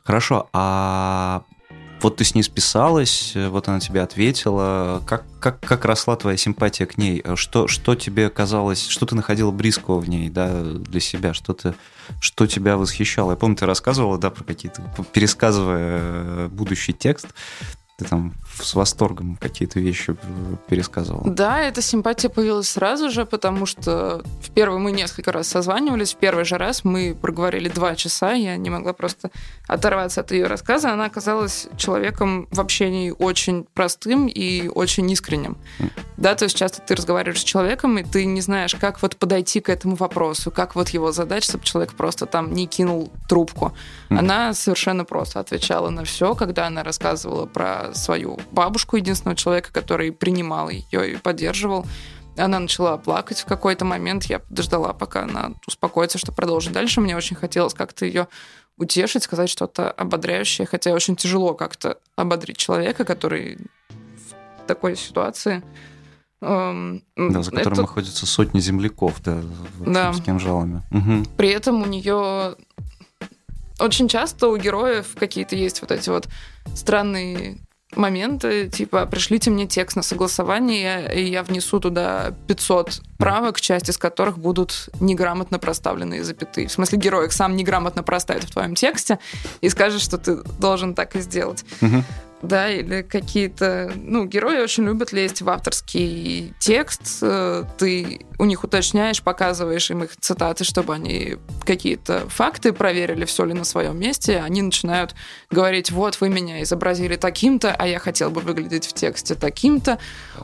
Хорошо, 0.04 0.50
а 0.54 1.44
вот 2.02 2.18
ты 2.18 2.24
с 2.24 2.36
ней 2.36 2.44
списалась, 2.44 3.34
вот 3.36 3.68
она 3.68 3.80
тебе 3.80 4.02
ответила. 4.02 5.02
Как, 5.08 5.24
как, 5.40 5.60
как 5.62 5.84
росла 5.86 6.16
твоя 6.16 6.38
симпатия 6.38 6.86
к 6.86 6.98
ней? 6.98 7.24
Что, 7.36 7.68
что 7.68 7.96
тебе 7.96 8.30
казалось, 8.30 8.88
что 8.88 9.06
ты 9.06 9.16
находила 9.16 9.52
близкого 9.52 10.00
в 10.00 10.08
ней, 10.08 10.30
да, 10.30 10.64
для 10.64 11.00
себя? 11.00 11.34
Что, 11.34 11.54
ты, 11.54 11.74
что 12.20 12.46
тебя 12.46 12.78
восхищало? 12.78 13.32
Я 13.32 13.38
помню, 13.38 13.56
ты 13.56 13.66
рассказывала, 13.66 14.18
да, 14.20 14.30
про 14.30 14.44
какие-то, 14.44 14.84
пересказывая 15.12 16.50
будущий 16.50 16.94
текст, 16.94 17.28
ты 17.98 18.06
там 18.06 18.34
с 18.62 18.76
восторгом 18.76 19.38
какие-то 19.38 19.80
вещи 19.80 20.16
пересказывал. 20.68 21.24
Да, 21.26 21.62
эта 21.62 21.82
симпатия 21.82 22.30
появилась 22.30 22.70
сразу 22.70 23.10
же, 23.10 23.26
потому 23.26 23.66
что 23.66 24.24
в 24.40 24.52
первый 24.52 24.80
мы 24.80 24.92
несколько 24.92 25.32
раз 25.32 25.48
созванивались, 25.48 26.14
в 26.14 26.18
первый 26.18 26.46
же 26.46 26.58
раз 26.58 26.84
мы 26.84 27.18
проговорили 27.20 27.70
два 27.70 27.96
часа, 27.96 28.34
я 28.34 28.56
не 28.56 28.70
могла 28.70 28.94
просто 28.94 29.32
оторваться 29.68 30.22
от 30.22 30.32
ее 30.32 30.46
рассказа. 30.46 30.92
Она 30.94 31.06
оказалась 31.06 31.68
человеком 31.76 32.48
в 32.52 32.60
общении 32.60 33.12
очень 33.18 33.66
простым 33.74 34.28
и 34.28 34.68
очень 34.68 35.10
искренним. 35.10 35.58
Да, 36.18 36.34
то 36.34 36.46
есть 36.46 36.58
часто 36.58 36.82
ты 36.82 36.96
разговариваешь 36.96 37.42
с 37.42 37.44
человеком, 37.44 37.98
и 38.00 38.04
ты 38.04 38.26
не 38.26 38.42
знаешь, 38.42 38.76
как 38.76 39.02
вот 39.04 39.16
подойти 39.18 39.60
к 39.60 39.70
этому 39.70 39.96
вопросу, 39.96 40.50
как 40.50 40.76
вот 40.76 40.90
его 40.90 41.12
задать, 41.12 41.44
чтобы 41.44 41.64
человек 41.64 41.94
просто 41.94 42.26
там 42.26 42.54
не 42.54 42.66
кинул 42.66 43.12
трубку. 43.30 43.74
Mm-hmm. 44.10 44.18
Она 44.18 44.54
совершенно 44.54 45.06
просто 45.06 45.40
отвечала 45.40 45.90
на 45.92 46.04
все, 46.04 46.34
когда 46.34 46.66
она 46.68 46.84
рассказывала 46.84 47.46
про 47.46 47.94
свою 47.94 48.40
бабушку, 48.52 48.98
единственного 48.98 49.38
человека, 49.38 49.72
который 49.72 50.12
принимал 50.12 50.70
ее 50.70 51.14
и 51.14 51.18
поддерживал. 51.18 51.86
Она 52.36 52.60
начала 52.60 52.98
плакать 52.98 53.40
в 53.40 53.46
какой-то 53.46 53.86
момент. 53.86 54.26
Я 54.26 54.40
подождала, 54.40 54.94
пока 54.94 55.24
она 55.24 55.52
успокоится, 55.68 56.18
что 56.18 56.32
продолжит 56.32 56.74
дальше. 56.74 57.00
Мне 57.00 57.16
очень 57.16 57.36
хотелось 57.36 57.74
как-то 57.76 58.06
ее 58.06 58.28
утешить, 58.78 59.24
сказать 59.24 59.50
что-то 59.50 59.92
ободряющее, 59.92 60.68
хотя 60.68 60.94
очень 60.94 61.16
тяжело 61.16 61.54
как-то 61.54 62.00
ободрить 62.16 62.58
человека, 62.58 63.06
который 63.06 63.58
в 63.90 64.68
такой 64.68 64.96
ситуации. 64.96 65.64
Эм, 66.42 67.04
да, 67.16 67.42
за 67.42 67.52
которым 67.52 67.74
Это... 67.74 67.82
находятся 67.82 68.26
сотни 68.28 68.60
земляков, 68.60 69.22
да, 69.24 69.42
да. 69.80 70.14
с 70.14 70.22
кинжалами. 70.22 70.84
Угу. 70.92 71.30
При 71.36 71.50
этом 71.50 71.82
у 71.82 71.86
нее 71.86 72.56
очень 73.80 74.08
часто 74.08 74.48
у 74.48 74.58
героев 74.58 75.16
какие-то 75.18 75.56
есть 75.56 75.82
вот 75.82 75.92
эти 75.92 76.10
вот 76.10 76.28
странные 76.76 77.58
моменты, 77.96 78.70
типа, 78.70 79.06
пришлите 79.06 79.50
мне 79.50 79.66
текст 79.66 79.96
на 79.96 80.04
согласование, 80.04 81.12
и 81.16 81.30
я 81.30 81.42
внесу 81.42 81.80
туда 81.80 82.34
500 82.48 83.02
правок, 83.18 83.62
часть 83.62 83.90
из 83.90 83.98
которых 83.98 84.38
будут 84.38 84.90
неграмотно 85.00 85.58
проставленные 85.58 86.24
запятые. 86.24 86.68
В 86.68 86.72
смысле, 86.72 87.00
герой 87.00 87.32
сам 87.32 87.56
неграмотно 87.56 88.04
проставит 88.04 88.44
в 88.44 88.52
твоем 88.52 88.76
тексте 88.76 89.20
и 89.62 89.70
скажет, 89.70 90.02
что 90.02 90.18
ты 90.18 90.36
должен 90.60 90.94
так 90.94 91.16
и 91.16 91.22
сделать. 91.22 91.66
Угу 91.82 92.04
да, 92.42 92.70
или 92.70 93.02
какие-то... 93.02 93.92
Ну, 93.96 94.26
герои 94.26 94.60
очень 94.60 94.86
любят 94.86 95.12
лезть 95.12 95.42
в 95.42 95.50
авторский 95.50 96.54
текст, 96.60 97.20
э, 97.22 97.64
ты 97.78 98.22
у 98.38 98.46
них 98.46 98.64
уточняешь, 98.64 99.24
показываешь 99.24 99.90
им 99.90 100.04
их 100.04 100.16
цитаты, 100.18 100.64
чтобы 100.64 100.94
они 100.94 101.38
какие-то 101.66 102.30
факты 102.30 102.74
проверили, 102.74 103.26
все 103.26 103.46
ли 103.46 103.54
на 103.54 103.64
своем 103.64 104.00
месте, 104.00 104.40
они 104.40 104.62
начинают 104.62 105.16
говорить, 105.50 105.92
вот, 105.92 106.22
вы 106.22 106.30
меня 106.30 106.62
изобразили 106.62 107.16
таким-то, 107.16 107.74
а 107.74 107.88
я 107.88 108.00
хотел 108.00 108.30
бы 108.30 108.42
выглядеть 108.42 108.86
в 108.86 108.94
тексте 108.94 109.36
таким-то. 109.36 109.98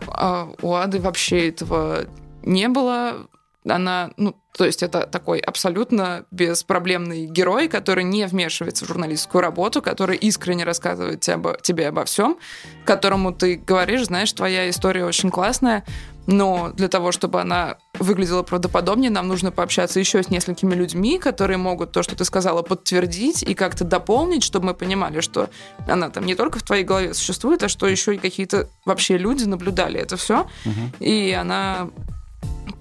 А 0.08 0.50
у 0.62 0.74
Ады 0.74 1.00
вообще 1.00 1.50
этого 1.50 2.06
не 2.42 2.68
было, 2.70 3.28
она, 3.68 4.12
ну, 4.18 4.36
то 4.56 4.66
есть 4.66 4.84
это 4.84 5.08
такой 5.08 5.40
абсолютно 5.40 6.26
беспроблемный 6.32 7.26
герой, 7.26 7.68
который 7.68 8.04
не 8.04 8.26
вмешивается 8.28 8.86
в 8.86 8.88
журналистскую 8.88 9.42
работу, 9.42 9.82
который 9.82 10.18
искренне 10.18 10.64
рассказывает 10.64 11.22
тебе, 11.22 11.58
тебе 11.62 11.88
обо 11.88 12.06
всем, 12.06 12.38
которому 12.86 13.34
ты 13.34 13.56
говоришь, 13.56 14.06
знаешь, 14.06 14.32
твоя 14.32 14.70
история 14.70 15.06
очень 15.06 15.32
классная, 15.32 15.84
но 16.26 16.72
для 16.74 16.88
того, 16.88 17.12
чтобы 17.12 17.42
она 17.42 17.78
выглядела 18.00 18.44
правдоподобнее, 18.44 19.12
нам 19.12 19.28
нужно 19.28 19.52
пообщаться 19.52 20.00
еще 20.00 20.24
с 20.24 20.30
несколькими 20.30 20.74
людьми, 20.74 21.20
которые 21.20 21.58
могут 21.58 21.92
то, 21.92 22.02
что 22.04 22.16
ты 22.16 22.24
сказала, 22.24 22.62
подтвердить 22.62 23.44
и 23.44 23.54
как-то 23.54 23.84
дополнить, 23.84 24.44
чтобы 24.44 24.68
мы 24.68 24.74
понимали, 24.74 25.20
что 25.20 25.50
она 25.88 26.10
там 26.10 26.26
не 26.26 26.36
только 26.36 26.60
в 26.60 26.64
твоей 26.64 26.84
голове 26.84 27.14
существует, 27.14 27.64
а 27.64 27.70
что 27.70 27.88
еще 27.88 28.16
и 28.16 28.18
какие-то 28.18 28.70
вообще 28.86 29.18
люди 29.18 29.44
наблюдали 29.44 30.00
это 30.00 30.16
все. 30.16 30.48
Угу. 30.66 31.04
И 31.04 31.32
она 31.32 31.90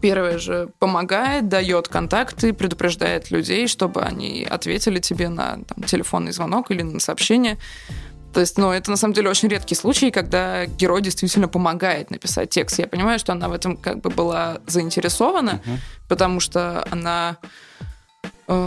первое 0.00 0.38
же 0.38 0.68
помогает, 0.78 1.48
дает 1.48 1.88
контакты, 1.88 2.52
предупреждает 2.52 3.30
людей, 3.30 3.66
чтобы 3.68 4.02
они 4.02 4.46
ответили 4.48 4.98
тебе 4.98 5.28
на 5.28 5.58
там, 5.66 5.84
телефонный 5.84 6.32
звонок 6.32 6.70
или 6.70 6.82
на 6.82 7.00
сообщение. 7.00 7.58
То 8.32 8.40
есть, 8.40 8.56
ну, 8.56 8.70
это 8.72 8.90
на 8.90 8.96
самом 8.96 9.12
деле 9.12 9.28
очень 9.28 9.48
редкий 9.48 9.74
случай, 9.74 10.10
когда 10.10 10.64
герой 10.64 11.02
действительно 11.02 11.48
помогает 11.48 12.10
написать 12.10 12.50
текст. 12.50 12.78
Я 12.78 12.86
понимаю, 12.86 13.18
что 13.18 13.32
она 13.32 13.48
в 13.48 13.52
этом 13.52 13.76
как 13.76 14.00
бы 14.00 14.08
была 14.08 14.58
заинтересована, 14.66 15.60
uh-huh. 15.64 15.78
потому 16.08 16.40
что 16.40 16.86
она 16.90 17.36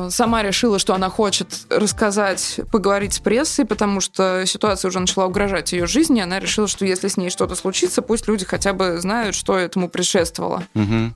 сама 0.09 0.43
решила, 0.43 0.79
что 0.79 0.93
она 0.93 1.09
хочет 1.09 1.65
рассказать, 1.69 2.59
поговорить 2.71 3.13
с 3.13 3.19
прессой, 3.19 3.65
потому 3.65 4.01
что 4.01 4.45
ситуация 4.45 4.89
уже 4.89 4.99
начала 4.99 5.25
угрожать 5.25 5.73
ее 5.73 5.87
жизни. 5.87 6.19
Она 6.21 6.39
решила, 6.39 6.67
что 6.67 6.85
если 6.85 7.07
с 7.07 7.17
ней 7.17 7.29
что-то 7.29 7.55
случится, 7.55 8.01
пусть 8.01 8.27
люди 8.27 8.45
хотя 8.45 8.73
бы 8.73 8.99
знают, 8.99 9.35
что 9.35 9.57
этому 9.57 9.89
предшествовало. 9.89 10.63
Угу. 10.73 11.13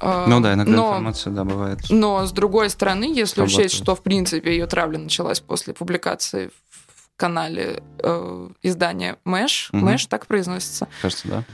Ну 0.00 0.40
да, 0.40 0.54
иногда 0.54 0.72
но, 0.72 0.88
информация, 0.90 1.32
да, 1.32 1.44
бывает. 1.44 1.80
Но 1.90 2.24
с 2.24 2.32
другой 2.32 2.70
стороны, 2.70 3.04
если 3.04 3.40
Работает. 3.40 3.66
учесть, 3.66 3.74
что 3.82 3.96
в 3.96 4.02
принципе 4.02 4.52
ее 4.52 4.66
травля 4.66 4.98
началась 4.98 5.40
после 5.40 5.74
публикации 5.74 6.50
в 6.70 7.16
канале 7.16 7.82
э, 7.98 8.48
издания 8.62 9.16
Мэш, 9.24 9.70
угу. 9.72 9.84
Мэш 9.84 10.06
так 10.06 10.26
произносится. 10.26 10.86
Кажется, 11.02 11.28
да 11.28 11.44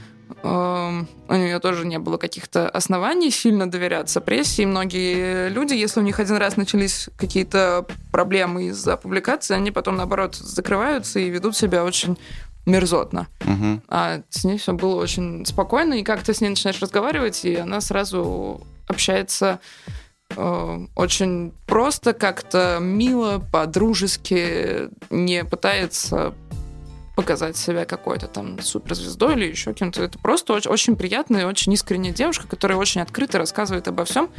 у 0.43 1.33
нее 1.33 1.59
тоже 1.59 1.85
не 1.85 1.99
было 1.99 2.17
каких-то 2.17 2.69
оснований 2.69 3.31
сильно 3.31 3.69
доверяться 3.69 4.21
прессе. 4.21 4.63
И 4.63 4.65
многие 4.65 5.49
люди, 5.49 5.73
если 5.73 5.99
у 5.99 6.03
них 6.03 6.19
один 6.19 6.37
раз 6.37 6.57
начались 6.57 7.09
какие-то 7.17 7.85
проблемы 8.11 8.65
из-за 8.65 8.97
публикации, 8.97 9.55
они 9.55 9.71
потом, 9.71 9.97
наоборот, 9.97 10.35
закрываются 10.35 11.19
и 11.19 11.29
ведут 11.29 11.55
себя 11.55 11.83
очень 11.83 12.17
мерзотно. 12.65 13.27
Угу. 13.41 13.81
А 13.89 14.21
с 14.29 14.43
ней 14.43 14.57
все 14.57 14.73
было 14.73 14.95
очень 14.95 15.45
спокойно, 15.45 15.95
и 15.95 16.03
как 16.03 16.23
ты 16.23 16.33
с 16.33 16.41
ней 16.41 16.49
начинаешь 16.49 16.79
разговаривать, 16.79 17.45
и 17.45 17.55
она 17.55 17.79
сразу 17.81 18.61
общается 18.87 19.59
э, 20.35 20.85
очень 20.95 21.53
просто, 21.67 22.13
как-то 22.13 22.79
мило, 22.81 23.39
по-дружески, 23.51 24.89
не 25.09 25.45
пытается 25.45 26.33
показать 27.15 27.55
себя 27.57 27.85
какой-то 27.85 28.27
там 28.27 28.59
суперзвездой 28.61 29.35
или 29.35 29.45
еще 29.45 29.73
кем-то. 29.73 30.03
Это 30.03 30.19
просто 30.19 30.53
очень, 30.53 30.69
очень 30.69 30.95
приятная 30.95 31.41
и 31.41 31.45
очень 31.45 31.73
искренняя 31.73 32.13
девушка, 32.13 32.47
которая 32.47 32.77
очень 32.77 33.01
открыто 33.01 33.37
рассказывает 33.37 33.87
обо 33.87 34.05
всем, 34.05 34.29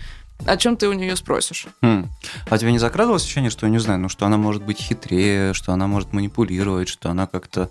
о 0.45 0.57
чем 0.57 0.77
ты 0.77 0.89
у 0.89 0.93
нее 0.93 1.17
спросишь. 1.17 1.67
Хм. 1.83 2.09
А 2.49 2.59
тебе 2.59 2.73
не 2.73 2.79
закрадывалось 2.79 3.23
ощущение, 3.23 3.51
что, 3.51 3.67
не 3.69 3.79
знаю, 3.79 4.01
ну, 4.01 4.09
что 4.09 4.27
она 4.27 4.37
может 4.37 4.63
быть 4.63 4.79
хитрее, 4.79 5.55
что 5.55 5.73
она 5.73 5.87
может 5.87 6.13
манипулировать, 6.13 6.89
что 6.89 7.11
она 7.11 7.27
как-то 7.27 7.71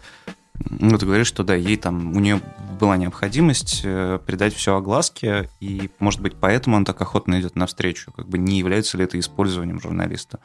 ну, 0.70 0.98
ты 0.98 1.06
говоришь, 1.06 1.28
что 1.28 1.44
да, 1.44 1.54
ей 1.56 1.78
там, 1.78 2.16
у 2.16 2.20
нее 2.20 2.40
была 2.80 2.98
необходимость 2.98 3.82
э, 3.84 4.20
придать 4.26 4.54
все 4.56 4.76
огласке, 4.76 5.50
и, 5.60 5.90
может 6.00 6.22
быть, 6.22 6.36
поэтому 6.40 6.78
она 6.78 6.86
так 6.86 7.02
охотно 7.02 7.40
идет 7.40 7.56
навстречу. 7.56 8.12
Как 8.12 8.28
бы 8.28 8.38
не 8.38 8.58
является 8.58 8.98
ли 8.98 9.04
это 9.04 9.20
использованием 9.20 9.82
журналиста? 9.82 10.40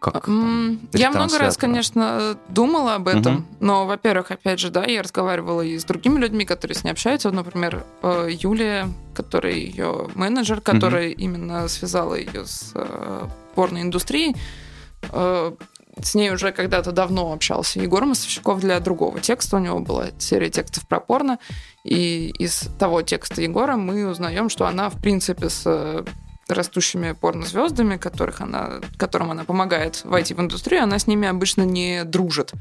Как 0.00 0.24
там, 0.24 0.80
Я 0.94 1.10
много 1.10 1.38
раз, 1.38 1.58
конечно, 1.58 2.38
думала 2.48 2.94
об 2.94 3.08
этом, 3.08 3.36
угу. 3.36 3.44
но, 3.60 3.86
во-первых, 3.86 4.30
опять 4.30 4.58
же, 4.58 4.70
да, 4.70 4.84
я 4.86 5.02
разговаривала 5.02 5.60
и 5.60 5.78
с 5.78 5.84
другими 5.84 6.18
людьми, 6.18 6.46
которые 6.46 6.74
с 6.74 6.84
ней 6.84 6.90
общаются. 6.90 7.30
Например, 7.30 7.84
э, 8.02 8.28
Юлия, 8.30 8.88
которая 9.14 9.52
ее 9.52 10.08
менеджер, 10.14 10.62
которая 10.62 11.10
угу. 11.10 11.20
именно 11.20 11.68
связала 11.68 12.14
ее 12.14 12.46
с 12.46 12.72
э, 12.74 13.28
порноиндустрией. 13.54 14.36
Э, 15.12 15.52
с 16.00 16.14
ней 16.14 16.30
уже 16.30 16.52
когда-то 16.52 16.92
давно 16.92 17.32
общался 17.32 17.80
Егор 17.80 18.06
Мостовщиков 18.06 18.58
для 18.60 18.80
другого 18.80 19.20
текста. 19.20 19.56
У 19.56 19.60
него 19.60 19.80
была 19.80 20.06
серия 20.18 20.48
текстов 20.48 20.86
про 20.88 21.00
порно. 21.00 21.38
И 21.84 22.32
из 22.38 22.70
того 22.78 23.02
текста 23.02 23.42
Егора 23.42 23.76
мы 23.76 24.08
узнаем, 24.08 24.48
что 24.48 24.66
она, 24.66 24.88
в 24.88 25.00
принципе, 25.00 25.50
с 25.50 26.04
растущими 26.54 27.12
порнозвездами, 27.12 27.96
которых 27.96 28.40
она, 28.40 28.80
которым 28.96 29.30
она 29.30 29.44
помогает 29.44 30.04
войти 30.04 30.34
в 30.34 30.40
индустрию, 30.40 30.82
она 30.82 30.98
с 30.98 31.06
ними 31.06 31.28
обычно 31.28 31.62
не 31.62 32.04
дружит. 32.04 32.52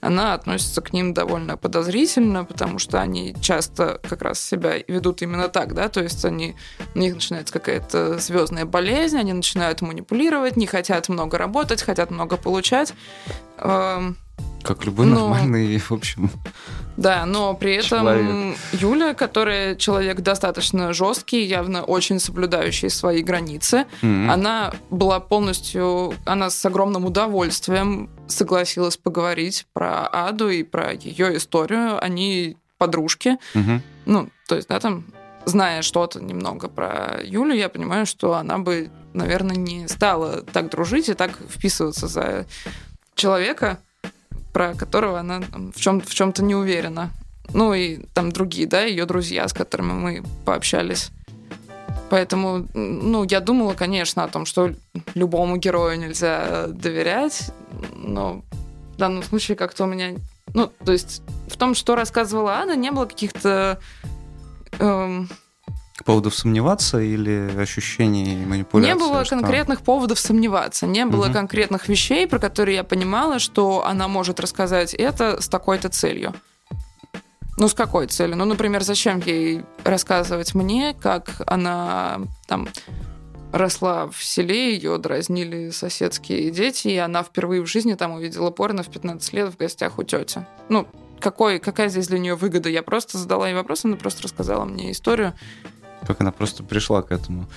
Она 0.00 0.34
относится 0.34 0.80
к 0.80 0.92
ним 0.92 1.14
довольно 1.14 1.56
подозрительно, 1.56 2.44
потому 2.44 2.78
что 2.78 3.00
они 3.00 3.34
часто 3.40 4.00
как 4.08 4.22
раз 4.22 4.40
себя 4.40 4.74
ведут 4.88 5.22
именно 5.22 5.48
так, 5.48 5.74
да, 5.74 5.88
то 5.88 6.02
есть 6.02 6.24
они, 6.24 6.56
у 6.94 6.98
них 6.98 7.14
начинается 7.14 7.52
какая-то 7.52 8.18
звездная 8.18 8.64
болезнь, 8.64 9.18
они 9.18 9.32
начинают 9.32 9.80
манипулировать, 9.82 10.56
не 10.56 10.66
хотят 10.66 11.08
много 11.08 11.38
работать, 11.38 11.82
хотят 11.82 12.10
много 12.10 12.36
получать. 12.36 12.94
Эм, 13.58 14.16
как 14.64 14.84
любой 14.84 15.06
но... 15.06 15.20
нормальный, 15.20 15.78
в 15.78 15.92
общем. 15.92 16.30
Да, 16.96 17.26
но 17.26 17.54
при 17.54 17.74
этом 17.74 17.88
человек. 17.88 18.56
Юля, 18.72 19.14
которая 19.14 19.74
человек 19.76 20.20
достаточно 20.20 20.92
жесткий, 20.92 21.44
явно 21.44 21.82
очень 21.82 22.18
соблюдающий 22.18 22.88
свои 22.90 23.22
границы, 23.22 23.86
mm-hmm. 24.02 24.30
она 24.30 24.72
была 24.90 25.20
полностью, 25.20 26.14
она 26.24 26.50
с 26.50 26.64
огромным 26.64 27.04
удовольствием 27.04 28.10
согласилась 28.26 28.96
поговорить 28.96 29.66
про 29.72 30.06
Аду 30.06 30.48
и 30.48 30.62
про 30.62 30.92
ее 30.92 31.36
историю. 31.36 32.02
Они 32.02 32.56
подружки. 32.78 33.38
Mm-hmm. 33.54 33.80
Ну, 34.06 34.28
то 34.48 34.56
есть, 34.56 34.68
да, 34.68 34.80
там, 34.80 35.04
зная 35.46 35.82
что-то 35.82 36.22
немного 36.22 36.68
про 36.68 37.20
Юлю, 37.22 37.54
я 37.54 37.68
понимаю, 37.68 38.06
что 38.06 38.34
она 38.34 38.58
бы, 38.58 38.90
наверное, 39.12 39.56
не 39.56 39.88
стала 39.88 40.42
так 40.42 40.70
дружить 40.70 41.08
и 41.08 41.14
так 41.14 41.32
вписываться 41.48 42.06
за 42.06 42.46
человека, 43.14 43.78
про 44.54 44.72
которого 44.72 45.20
она 45.20 45.42
в, 45.74 45.78
чем, 45.78 46.00
в 46.00 46.14
чем-то 46.14 46.42
не 46.42 46.54
уверена. 46.54 47.10
Ну 47.52 47.74
и 47.74 47.98
там 48.14 48.32
другие, 48.32 48.66
да, 48.66 48.82
ее 48.82 49.04
друзья, 49.04 49.46
с 49.46 49.52
которыми 49.52 49.92
мы 49.92 50.22
пообщались. 50.46 51.10
Поэтому, 52.08 52.66
ну, 52.72 53.24
я 53.24 53.40
думала, 53.40 53.74
конечно, 53.74 54.24
о 54.24 54.28
том, 54.28 54.46
что 54.46 54.72
любому 55.14 55.58
герою 55.58 55.98
нельзя 55.98 56.68
доверять, 56.68 57.50
но 57.94 58.42
в 58.94 58.96
данном 58.96 59.22
случае 59.22 59.56
как-то 59.56 59.84
у 59.84 59.86
меня... 59.86 60.14
Ну, 60.54 60.70
то 60.84 60.92
есть 60.92 61.22
в 61.48 61.56
том, 61.58 61.74
что 61.74 61.96
рассказывала 61.96 62.54
Анна, 62.54 62.76
не 62.76 62.90
было 62.90 63.06
каких-то 63.06 63.78
Эм, 64.78 65.28
поводов 66.04 66.34
сомневаться 66.34 67.00
или 67.00 67.50
ощущений 67.56 68.44
манипуляции? 68.44 68.92
Не 68.92 68.98
было 68.98 69.24
что... 69.24 69.36
конкретных 69.36 69.82
поводов 69.82 70.18
сомневаться, 70.18 70.86
не 70.86 71.04
было 71.04 71.26
угу. 71.26 71.32
конкретных 71.32 71.88
вещей, 71.88 72.26
про 72.26 72.38
которые 72.38 72.76
я 72.76 72.84
понимала, 72.84 73.38
что 73.38 73.86
она 73.86 74.08
может 74.08 74.40
рассказать 74.40 74.94
это 74.94 75.40
с 75.40 75.48
такой-то 75.48 75.88
целью. 75.88 76.34
Ну, 77.56 77.68
с 77.68 77.74
какой 77.74 78.08
целью? 78.08 78.36
Ну, 78.36 78.44
например, 78.44 78.82
зачем 78.82 79.20
ей 79.20 79.62
рассказывать 79.84 80.54
мне, 80.54 80.94
как 81.00 81.30
она 81.46 82.20
там 82.48 82.68
росла 83.52 84.08
в 84.08 84.22
селе, 84.22 84.74
ее 84.74 84.98
дразнили 84.98 85.70
соседские 85.70 86.50
дети, 86.50 86.88
и 86.88 86.96
она 86.96 87.22
впервые 87.22 87.62
в 87.62 87.66
жизни 87.66 87.94
там 87.94 88.12
увидела 88.12 88.50
порно 88.50 88.82
в 88.82 88.88
15 88.88 89.32
лет 89.32 89.52
в 89.52 89.56
гостях 89.56 89.98
у 89.98 90.02
тети. 90.02 90.44
Ну, 90.68 90.88
какой, 91.20 91.60
какая 91.60 91.88
здесь 91.88 92.08
для 92.08 92.18
нее 92.18 92.34
выгода? 92.34 92.68
Я 92.68 92.82
просто 92.82 93.16
задала 93.16 93.48
ей 93.48 93.54
вопрос, 93.54 93.84
она 93.84 93.96
просто 93.96 94.24
рассказала 94.24 94.64
мне 94.64 94.90
историю. 94.90 95.32
Как 96.06 96.20
она 96.20 96.32
просто 96.32 96.62
пришла 96.62 97.02
к 97.02 97.12
этому. 97.12 97.48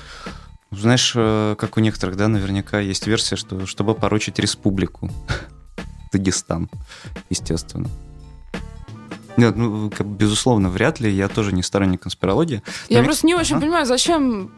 Знаешь, 0.72 1.14
э, 1.16 1.56
как 1.58 1.78
у 1.78 1.80
некоторых, 1.80 2.18
да, 2.18 2.28
наверняка 2.28 2.80
есть 2.80 3.08
версия, 3.08 3.36
что 3.36 3.66
чтобы 3.66 3.96
поручить 3.96 4.40
республику. 4.40 5.10
Дагестан, 6.12 6.70
естественно. 7.30 7.90
Нет, 9.38 9.56
ну, 9.56 9.92
как, 9.96 10.08
безусловно, 10.08 10.70
вряд 10.70 11.00
ли. 11.00 11.12
Я 11.12 11.28
тоже 11.28 11.54
не 11.54 11.62
сторонник 11.62 12.02
конспирологии. 12.02 12.64
Я 12.90 13.04
просто 13.04 13.28
не 13.28 13.36
очень 13.36 13.58
а? 13.58 13.60
понимаю, 13.60 13.86
зачем 13.86 14.52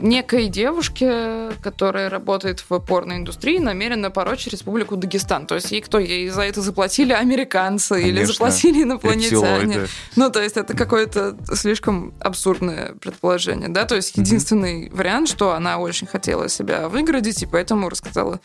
некой 0.00 0.48
девушке, 0.48 1.50
которая 1.62 2.08
работает 2.08 2.64
в 2.68 2.78
порноиндустрии, 2.78 3.58
намеренно 3.58 4.10
порочить 4.10 4.52
Республику 4.52 4.96
Дагестан. 4.96 5.46
То 5.46 5.56
есть 5.56 5.70
ей 5.72 5.80
кто? 5.80 5.98
Ей 5.98 6.28
за 6.28 6.42
это 6.42 6.62
заплатили 6.62 7.12
американцы 7.12 7.94
Конечно. 7.94 8.08
или 8.08 8.24
заплатили 8.24 8.82
инопланетяне? 8.84 9.86
Ну, 10.14 10.30
то 10.30 10.40
есть 10.40 10.56
это 10.56 10.76
какое-то 10.76 11.36
слишком 11.54 12.14
абсурдное 12.20 12.94
предположение, 12.94 13.68
да? 13.68 13.84
То 13.84 13.96
есть 13.96 14.16
единственный 14.16 14.86
mm 14.86 14.96
вариант, 14.96 15.28
что 15.28 15.52
она 15.52 15.78
очень 15.78 16.06
хотела 16.06 16.48
себя 16.48 16.88
выградить, 16.88 17.42
и 17.42 17.46
поэтому 17.46 17.88
рассказала 17.88 18.40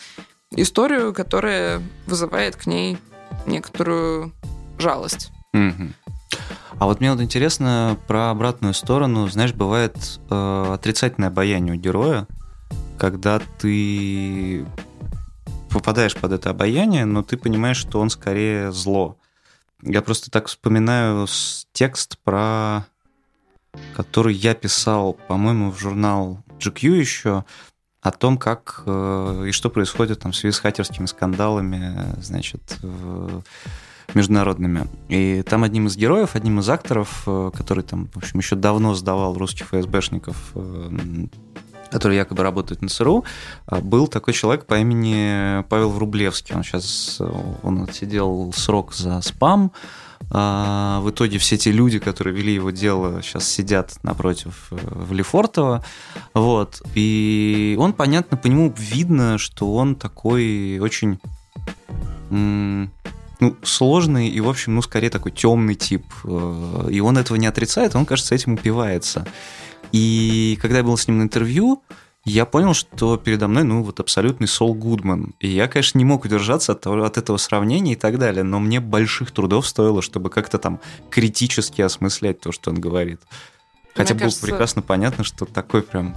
историю, 0.55 1.13
которая 1.13 1.81
вызывает 2.07 2.55
к 2.55 2.65
ней 2.65 2.97
некоторую 3.45 4.33
жалость. 4.77 5.31
Угу. 5.53 5.93
А 6.79 6.85
вот 6.85 6.99
мне 6.99 7.11
вот 7.11 7.21
интересно 7.21 7.97
про 8.07 8.31
обратную 8.31 8.73
сторону. 8.73 9.27
Знаешь, 9.27 9.53
бывает 9.53 9.95
э, 10.29 10.73
отрицательное 10.73 11.29
обаяние 11.29 11.75
у 11.75 11.77
героя, 11.77 12.27
когда 12.97 13.41
ты 13.59 14.65
попадаешь 15.69 16.15
под 16.15 16.33
это 16.33 16.49
обаяние, 16.49 17.05
но 17.05 17.23
ты 17.23 17.37
понимаешь, 17.37 17.77
что 17.77 17.99
он 17.99 18.09
скорее 18.09 18.71
зло. 18.71 19.17
Я 19.81 20.01
просто 20.01 20.31
так 20.31 20.47
вспоминаю 20.47 21.27
текст 21.73 22.17
про 22.23 22.85
который 23.95 24.33
я 24.33 24.53
писал, 24.53 25.13
по-моему, 25.13 25.71
в 25.71 25.79
журнал 25.79 26.43
GQ 26.59 26.97
еще, 26.97 27.45
о 28.01 28.11
том, 28.11 28.37
как 28.37 28.83
э, 28.85 29.45
и 29.47 29.51
что 29.51 29.69
происходит 29.69 30.19
там 30.19 30.31
в 30.31 30.35
связи 30.35 30.53
с 30.55 30.59
хакерскими 30.59 31.05
скандалами, 31.05 32.15
значит, 32.19 32.61
в 32.81 33.43
международными. 34.15 34.87
И 35.09 35.43
там 35.43 35.63
одним 35.63 35.87
из 35.87 35.97
героев, 35.97 36.35
одним 36.35 36.59
из 36.59 36.69
акторов, 36.69 37.23
э, 37.27 37.51
который 37.55 37.83
там, 37.83 38.09
в 38.13 38.17
общем, 38.17 38.39
еще 38.39 38.55
давно 38.55 38.93
сдавал 38.93 39.37
русских 39.37 39.67
ФСБшников, 39.67 40.51
э, 40.55 40.89
которые 41.89 42.17
якобы 42.17 42.43
работают 42.43 42.81
на 42.81 42.89
ЦРУ, 42.89 43.25
э, 43.67 43.79
был 43.81 44.07
такой 44.07 44.33
человек 44.33 44.65
по 44.65 44.79
имени 44.79 45.63
Павел 45.69 45.89
Врублевский. 45.89 46.55
Он 46.55 46.63
сейчас 46.63 47.21
он 47.63 47.83
отсидел 47.83 48.53
срок 48.55 48.93
за 48.93 49.21
спам. 49.21 49.71
А, 50.33 51.01
в 51.01 51.09
итоге 51.09 51.39
все 51.39 51.57
те 51.57 51.71
люди, 51.71 51.99
которые 51.99 52.35
вели 52.35 52.53
его 52.53 52.71
дело, 52.71 53.21
сейчас 53.21 53.47
сидят 53.47 53.97
напротив 54.03 54.67
в 54.69 55.11
Лефортово. 55.11 55.83
Вот. 56.33 56.81
И 56.95 57.75
он, 57.79 57.93
понятно, 57.93 58.37
по 58.37 58.47
нему 58.47 58.73
видно, 58.77 59.37
что 59.37 59.73
он 59.73 59.95
такой 59.95 60.79
очень 60.79 61.19
ну, 63.41 63.57
сложный 63.63 64.29
и, 64.29 64.39
в 64.39 64.47
общем, 64.47 64.75
ну, 64.75 64.81
скорее 64.81 65.09
такой 65.09 65.31
темный 65.31 65.75
тип. 65.75 66.05
Э, 66.23 66.87
и 66.89 66.99
он 67.01 67.17
этого 67.17 67.37
не 67.37 67.47
отрицает, 67.47 67.95
он, 67.95 68.05
кажется, 68.05 68.35
этим 68.35 68.53
упивается. 68.53 69.27
И 69.91 70.57
когда 70.61 70.77
я 70.77 70.83
был 70.83 70.95
с 70.95 71.07
ним 71.07 71.17
на 71.17 71.23
интервью, 71.23 71.83
я 72.23 72.45
понял, 72.45 72.75
что 72.75 73.17
передо 73.17 73.47
мной, 73.47 73.63
ну, 73.63 73.81
вот 73.81 73.99
абсолютный 73.99 74.47
Сол 74.47 74.75
Гудман. 74.75 75.33
И 75.39 75.47
я, 75.47 75.67
конечно, 75.67 75.97
не 75.97 76.05
мог 76.05 76.23
удержаться 76.23 76.73
от, 76.73 76.81
того, 76.81 77.03
от 77.03 77.17
этого 77.17 77.37
сравнения 77.37 77.93
и 77.93 77.95
так 77.95 78.19
далее, 78.19 78.43
но 78.43 78.59
мне 78.59 78.79
больших 78.79 79.31
трудов 79.31 79.67
стоило, 79.67 80.03
чтобы 80.03 80.29
как-то 80.29 80.59
там 80.59 80.79
критически 81.09 81.81
осмыслять 81.81 82.39
то, 82.39 82.51
что 82.51 82.69
он 82.69 82.79
говорит. 82.79 83.21
Хотя 83.95 84.13
мне 84.13 84.21
было 84.21 84.27
кажется... 84.27 84.45
прекрасно 84.45 84.81
понятно, 84.83 85.23
что 85.23 85.45
такой 85.45 85.81
прям 85.81 86.15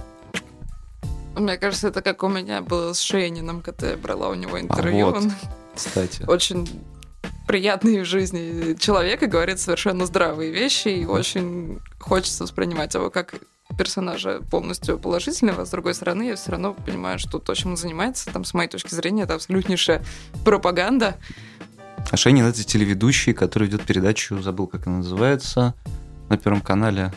мне 1.35 1.57
кажется, 1.57 1.89
это 1.89 2.01
как 2.01 2.23
у 2.23 2.29
меня 2.29 2.61
было 2.61 2.93
с 2.93 3.01
Шейнином, 3.01 3.61
когда 3.61 3.89
я 3.89 3.97
брала 3.97 4.29
у 4.29 4.35
него 4.35 4.57
интервью. 4.57 5.07
А 5.07 5.11
вот, 5.11 5.23
он 5.23 5.33
кстати. 5.75 6.23
Очень 6.27 6.65
приятный 7.47 8.01
в 8.01 8.05
жизни 8.05 8.75
человек 8.79 9.23
и 9.23 9.27
говорит 9.27 9.59
совершенно 9.59 10.05
здравые 10.05 10.51
вещи, 10.51 10.89
и 10.89 11.05
очень 11.05 11.79
хочется 11.99 12.43
воспринимать 12.43 12.93
его 12.93 13.09
как 13.09 13.35
персонажа 13.77 14.41
полностью 14.51 14.99
положительного, 14.99 15.65
с 15.65 15.69
другой 15.69 15.93
стороны, 15.93 16.23
я 16.23 16.35
все 16.35 16.51
равно 16.51 16.73
понимаю, 16.73 17.19
что 17.19 17.39
то, 17.39 17.53
чем 17.55 17.71
он 17.71 17.77
занимается, 17.77 18.31
там, 18.31 18.45
с 18.45 18.53
моей 18.53 18.69
точки 18.69 18.93
зрения, 18.93 19.23
это 19.23 19.35
абсолютнейшая 19.35 20.03
пропаганда. 20.43 21.17
А 22.09 22.17
Шенин— 22.17 22.45
это 22.47 22.63
телеведущий, 22.63 23.33
который 23.33 23.67
ведет 23.67 23.81
передачу, 23.81 24.39
забыл, 24.41 24.67
как 24.67 24.87
она 24.87 24.97
называется, 24.97 25.73
на 26.29 26.37
Первом 26.37 26.61
канале 26.61 27.11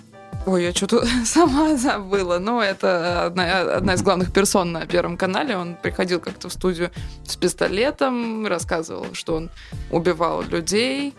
Ой, 0.46 0.62
я 0.62 0.72
что-то 0.72 1.04
сама 1.24 1.76
забыла. 1.76 2.38
Но 2.38 2.62
это 2.62 3.26
одна, 3.26 3.60
одна 3.76 3.94
из 3.94 4.02
главных 4.02 4.32
персон 4.32 4.72
на 4.72 4.86
Первом 4.86 5.16
канале. 5.16 5.56
Он 5.56 5.74
приходил 5.74 6.20
как-то 6.20 6.48
в 6.48 6.52
студию 6.52 6.90
с 7.24 7.36
пистолетом, 7.36 8.46
рассказывал, 8.46 9.06
что 9.12 9.36
он 9.36 9.50
убивал 9.90 10.42
людей. 10.42 11.14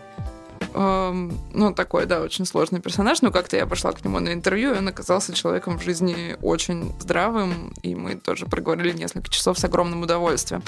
Эм, 0.74 1.38
ну, 1.52 1.72
такой, 1.72 2.06
да, 2.06 2.20
очень 2.20 2.44
сложный 2.44 2.80
персонаж. 2.80 3.22
Но 3.22 3.30
как-то 3.30 3.56
я 3.56 3.66
пошла 3.66 3.92
к 3.92 4.04
нему 4.04 4.20
на 4.20 4.32
интервью, 4.32 4.74
и 4.74 4.78
он 4.78 4.88
оказался 4.88 5.32
человеком 5.32 5.78
в 5.78 5.82
жизни 5.82 6.36
очень 6.42 6.92
здравым. 7.00 7.72
И 7.82 7.94
мы 7.94 8.16
тоже 8.16 8.46
проговорили 8.46 8.96
несколько 8.96 9.28
часов 9.28 9.58
с 9.58 9.64
огромным 9.64 10.02
удовольствием. 10.02 10.62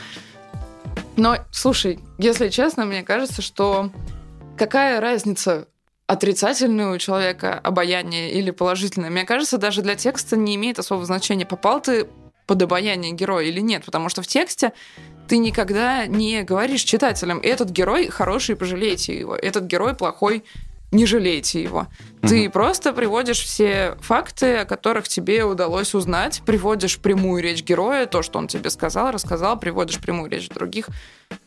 Но, 1.16 1.36
слушай, 1.50 2.00
если 2.18 2.48
честно, 2.48 2.84
мне 2.84 3.02
кажется, 3.02 3.42
что 3.42 3.90
какая 4.56 5.00
разница, 5.00 5.66
отрицательное 6.12 6.92
у 6.92 6.98
человека 6.98 7.58
обаяние 7.58 8.32
или 8.32 8.50
положительное. 8.50 9.08
Мне 9.08 9.24
кажется, 9.24 9.56
даже 9.56 9.80
для 9.80 9.94
текста 9.94 10.36
не 10.36 10.56
имеет 10.56 10.78
особого 10.78 11.06
значения, 11.06 11.46
попал 11.46 11.80
ты 11.80 12.06
под 12.46 12.60
обаяние 12.60 13.12
героя 13.12 13.46
или 13.46 13.60
нет, 13.60 13.84
потому 13.84 14.10
что 14.10 14.20
в 14.20 14.26
тексте 14.26 14.72
ты 15.26 15.38
никогда 15.38 16.06
не 16.06 16.42
говоришь 16.42 16.82
читателям, 16.82 17.40
этот 17.42 17.70
герой 17.70 18.08
хороший, 18.08 18.56
пожалейте 18.56 19.18
его, 19.18 19.34
этот 19.34 19.64
герой 19.64 19.94
плохой, 19.94 20.44
не 20.90 21.06
жалейте 21.06 21.62
его. 21.62 21.86
Угу. 22.20 22.28
Ты 22.28 22.50
просто 22.50 22.92
приводишь 22.92 23.40
все 23.40 23.96
факты, 24.02 24.58
о 24.58 24.64
которых 24.66 25.08
тебе 25.08 25.44
удалось 25.44 25.94
узнать, 25.94 26.42
приводишь 26.44 26.98
прямую 26.98 27.42
речь 27.42 27.62
героя, 27.62 28.04
то, 28.04 28.20
что 28.20 28.38
он 28.38 28.48
тебе 28.48 28.68
сказал, 28.68 29.10
рассказал, 29.12 29.58
приводишь 29.58 29.98
прямую 29.98 30.30
речь 30.30 30.50
других 30.50 30.88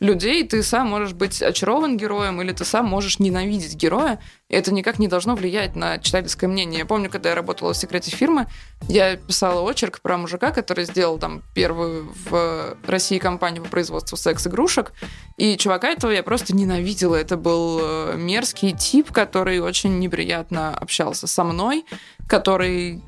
людей, 0.00 0.46
ты 0.46 0.62
сам 0.62 0.88
можешь 0.88 1.12
быть 1.12 1.42
очарован 1.42 1.96
героем, 1.96 2.40
или 2.42 2.52
ты 2.52 2.64
сам 2.64 2.86
можешь 2.86 3.18
ненавидеть 3.18 3.74
героя. 3.74 4.18
Это 4.48 4.72
никак 4.72 4.98
не 4.98 5.08
должно 5.08 5.34
влиять 5.34 5.74
на 5.74 5.98
читательское 5.98 6.48
мнение. 6.48 6.80
Я 6.80 6.86
помню, 6.86 7.10
когда 7.10 7.30
я 7.30 7.34
работала 7.34 7.72
в 7.72 7.76
секрете 7.76 8.10
фирмы, 8.10 8.46
я 8.88 9.16
писала 9.16 9.60
очерк 9.60 10.00
про 10.00 10.16
мужика, 10.16 10.52
который 10.52 10.84
сделал 10.84 11.18
там 11.18 11.42
первую 11.54 12.12
в 12.30 12.76
России 12.86 13.18
компанию 13.18 13.64
по 13.64 13.68
производству 13.68 14.16
секс-игрушек. 14.16 14.92
И 15.36 15.56
чувака 15.56 15.88
этого 15.88 16.12
я 16.12 16.22
просто 16.22 16.54
ненавидела. 16.54 17.16
Это 17.16 17.36
был 17.36 17.80
э, 17.82 18.14
мерзкий 18.16 18.72
тип, 18.72 19.10
который 19.10 19.58
очень 19.58 19.98
неприятно 19.98 20.76
общался 20.76 21.26
со 21.26 21.42
мной, 21.44 21.84
который 22.28 23.02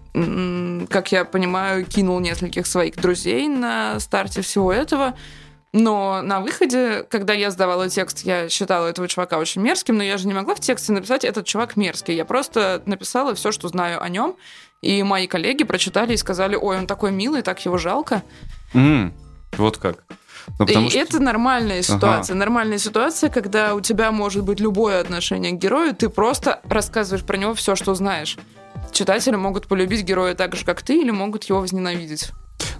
как 0.89 1.13
я 1.13 1.25
понимаю, 1.25 1.85
кинул 1.85 2.19
нескольких 2.21 2.67
своих 2.67 2.97
друзей 2.97 3.49
на 3.49 4.01
старте 4.01 4.43
всего 4.43 4.73
этого. 4.73 5.15
Но 5.73 6.23
на 6.23 6.41
выходе, 6.41 7.05
когда 7.11 7.35
я 7.35 7.51
сдавала 7.51 7.89
текст, 7.89 8.21
я 8.21 8.49
считала 8.49 8.87
этого 8.87 9.07
чувака 9.07 9.39
очень 9.39 9.61
мерзким, 9.61 9.97
но 9.99 10.03
я 10.03 10.17
же 10.17 10.27
не 10.27 10.33
могла 10.33 10.55
в 10.55 10.61
тексте 10.61 10.93
написать 10.93 11.25
«этот 11.25 11.47
чувак 11.47 11.77
мерзкий». 11.77 12.15
Я 12.15 12.25
просто 12.25 12.83
написала 12.87 13.35
все, 13.35 13.53
что 13.53 13.69
знаю 13.69 14.03
о 14.03 14.09
нем, 14.09 14.37
и 14.81 15.03
мои 15.03 15.27
коллеги 15.27 15.65
прочитали 15.65 16.15
и 16.15 16.17
сказали 16.17 16.57
«Ой, 16.57 16.79
он 16.79 16.87
такой 16.87 17.13
милый, 17.13 17.43
так 17.43 17.63
его 17.65 17.77
жалко». 17.77 18.23
Mm, 18.73 19.13
вот 19.59 19.77
как. 19.77 20.05
Ну, 20.59 20.65
и 20.65 20.89
что... 20.89 20.99
это 20.99 21.21
нормальная 21.21 21.83
ситуация. 21.83 22.33
Ага. 22.33 22.39
Нормальная 22.39 22.79
ситуация, 22.79 23.29
когда 23.29 23.75
у 23.75 23.81
тебя 23.81 24.11
может 24.11 24.45
быть 24.45 24.61
любое 24.61 25.01
отношение 25.01 25.53
к 25.53 25.57
герою, 25.57 25.95
ты 25.95 26.09
просто 26.09 26.61
рассказываешь 26.65 27.25
про 27.25 27.37
него 27.37 27.53
все, 27.55 27.77
что 27.77 27.95
знаешь. 27.95 28.39
Читатели 28.93 29.37
могут 29.37 29.67
полюбить 29.67 30.03
героя 30.03 30.35
так 30.35 30.57
же, 30.57 30.65
как 30.65 30.81
ты, 30.81 30.99
или 30.99 31.11
могут 31.11 31.45
его 31.45 31.61
возненавидеть. 31.61 32.31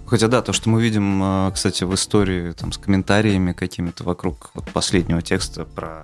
Хотя 0.09 0.27
да, 0.27 0.41
то, 0.41 0.53
что 0.53 0.69
мы 0.69 0.81
видим, 0.81 1.21
э, 1.23 1.51
кстати, 1.53 1.83
в 1.83 1.93
истории 1.93 2.51
там, 2.53 2.71
с 2.71 2.77
комментариями 2.77 3.53
какими-то 3.53 4.03
вокруг 4.03 4.49
вот, 4.55 4.65
последнего 4.71 5.21
текста 5.21 5.65
про 5.65 6.03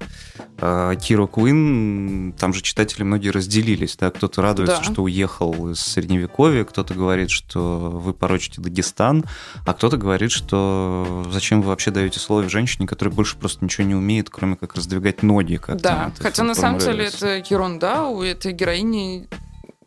э, 0.60 0.96
Киру 1.02 1.28
Куин, 1.28 2.34
там 2.34 2.54
же 2.54 2.62
читатели 2.62 3.02
многие 3.02 3.30
разделились. 3.30 3.96
Да? 3.98 4.12
Кто-то 4.12 4.44
радуется, 4.44 4.78
да. 4.78 4.84
что 4.84 5.02
уехал 5.02 5.72
из 5.72 5.80
Средневековья, 5.80 6.66
кто-то 6.66 6.94
говорит, 6.94 7.32
что 7.32 7.90
вы 7.92 8.14
порочите 8.14 8.62
Дагестан, 8.62 9.26
а 9.66 9.74
кто-то 9.74 9.98
говорит, 9.98 10.32
что 10.32 11.26
зачем 11.32 11.64
вы 11.64 11.70
вообще 11.70 11.90
даете 11.90 12.20
слово 12.20 12.48
женщине, 12.48 12.88
которая 12.88 13.14
больше 13.14 13.38
просто 13.38 13.66
ничего 13.66 13.88
не 13.88 13.96
умеет, 13.96 14.30
кроме 14.30 14.56
как 14.56 14.76
раздвигать 14.76 15.24
ноги. 15.24 15.56
Как 15.56 15.82
да, 15.82 16.12
хотя 16.20 16.44
на 16.44 16.54
самом 16.54 16.80
деле 16.80 17.06
это 17.06 17.38
ерунда, 17.38 18.08
у 18.08 18.22
этой 18.22 18.54
героини 18.54 19.28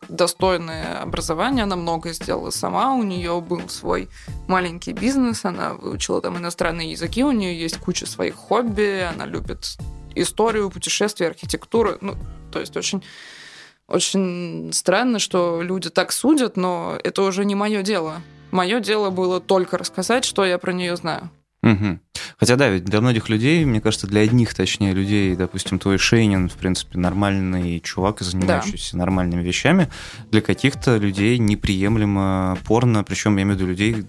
достойное 0.08 1.02
образование, 1.02 1.64
она 1.64 1.76
многое 1.76 2.12
сделала 2.12 2.50
сама, 2.50 2.94
у 2.94 3.02
нее 3.02 3.40
был 3.40 3.68
свой 3.68 4.08
маленький 4.46 4.92
бизнес, 4.92 5.44
она 5.44 5.74
выучила 5.74 6.20
там 6.20 6.38
иностранные 6.38 6.92
языки, 6.92 7.24
у 7.24 7.30
нее 7.32 7.58
есть 7.58 7.78
куча 7.78 8.06
своих 8.06 8.34
хобби, 8.34 9.06
она 9.12 9.26
любит 9.26 9.76
историю, 10.14 10.70
путешествия, 10.70 11.26
архитектуру, 11.28 11.98
ну, 12.00 12.14
то 12.52 12.60
есть 12.60 12.76
очень 12.76 13.02
очень 13.88 14.70
странно, 14.74 15.18
что 15.18 15.62
люди 15.62 15.88
так 15.88 16.12
судят, 16.12 16.58
но 16.58 16.98
это 17.02 17.22
уже 17.22 17.46
не 17.46 17.54
мое 17.54 17.82
дело. 17.82 18.20
Мое 18.50 18.80
дело 18.80 19.08
было 19.08 19.40
только 19.40 19.78
рассказать, 19.78 20.26
что 20.26 20.44
я 20.44 20.58
про 20.58 20.72
нее 20.72 20.94
знаю. 20.96 21.30
Угу. 21.62 21.98
Хотя 22.38 22.56
да, 22.56 22.68
ведь 22.68 22.84
для 22.84 23.00
многих 23.00 23.28
людей, 23.28 23.64
мне 23.64 23.80
кажется, 23.80 24.06
для 24.06 24.20
одних, 24.20 24.54
точнее, 24.54 24.92
людей, 24.92 25.34
допустим, 25.34 25.78
твой 25.78 25.98
Шейнин, 25.98 26.48
в 26.48 26.54
принципе, 26.54 26.98
нормальный 26.98 27.80
чувак, 27.80 28.20
занимающийся 28.20 28.92
да. 28.92 28.98
нормальными 28.98 29.42
вещами, 29.42 29.88
для 30.30 30.40
каких-то 30.40 30.96
людей 30.98 31.38
неприемлемо 31.38 32.58
порно, 32.64 33.02
причем 33.02 33.36
я 33.36 33.42
имею 33.42 33.56
в 33.56 33.60
виду 33.60 33.68
людей, 33.68 34.04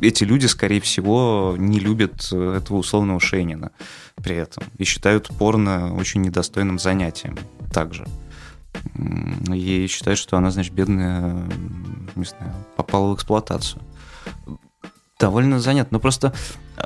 эти 0.00 0.24
люди, 0.24 0.46
скорее 0.46 0.80
всего, 0.80 1.54
не 1.56 1.78
любят 1.78 2.24
этого 2.32 2.78
условного 2.78 3.20
Шейнина 3.20 3.70
при 4.16 4.36
этом 4.36 4.64
и 4.78 4.84
считают 4.84 5.28
порно 5.28 5.94
очень 5.94 6.22
недостойным 6.22 6.78
занятием 6.78 7.38
также. 7.72 8.04
И 9.52 9.86
считают, 9.88 10.18
что 10.18 10.36
она, 10.36 10.50
значит, 10.50 10.72
бедная, 10.72 11.44
не 12.16 12.24
знаю, 12.24 12.54
попала 12.76 13.12
в 13.12 13.14
эксплуатацию 13.14 13.80
довольно 15.24 15.58
занят. 15.58 15.90
Но 15.90 16.00
просто 16.00 16.34
э, 16.76 16.82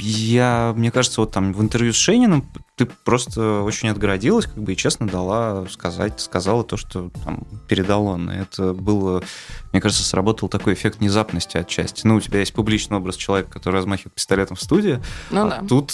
я, 0.00 0.72
мне 0.76 0.90
кажется, 0.90 1.20
вот 1.20 1.30
там 1.30 1.52
в 1.52 1.62
интервью 1.62 1.92
с 1.92 1.96
Шейнином 1.96 2.44
ты 2.74 2.86
просто 2.86 3.62
очень 3.62 3.88
отгородилась, 3.88 4.46
как 4.46 4.60
бы 4.60 4.72
и 4.72 4.76
честно 4.76 5.06
дала 5.06 5.64
сказать, 5.70 6.20
сказала 6.20 6.64
то, 6.64 6.76
что 6.76 7.10
там 7.24 7.46
передал 7.68 8.06
он. 8.06 8.30
И 8.32 8.36
это 8.36 8.74
было, 8.74 9.22
мне 9.72 9.80
кажется, 9.80 10.02
сработал 10.02 10.48
такой 10.48 10.74
эффект 10.74 10.98
внезапности 10.98 11.56
отчасти. 11.56 12.04
Ну, 12.04 12.16
у 12.16 12.20
тебя 12.20 12.40
есть 12.40 12.52
публичный 12.52 12.96
образ 12.96 13.14
человека, 13.14 13.52
который 13.52 13.76
размахивает 13.76 14.14
пистолетом 14.14 14.56
в 14.56 14.62
студии, 14.62 15.00
ну, 15.30 15.46
а 15.46 15.50
да. 15.50 15.62
тут 15.68 15.92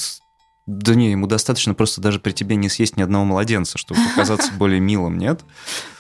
да 0.66 0.94
не, 0.94 1.11
ему 1.11 1.27
достаточно 1.27 1.74
просто 1.74 2.00
даже 2.00 2.18
при 2.18 2.33
тебе 2.33 2.57
не 2.57 2.70
съесть 2.70 2.96
ни 2.96 3.03
одного 3.03 3.24
младенца, 3.24 3.77
чтобы 3.77 4.00
показаться 4.11 4.50
более 4.59 4.81
милым, 4.81 5.18
нет? 5.18 5.40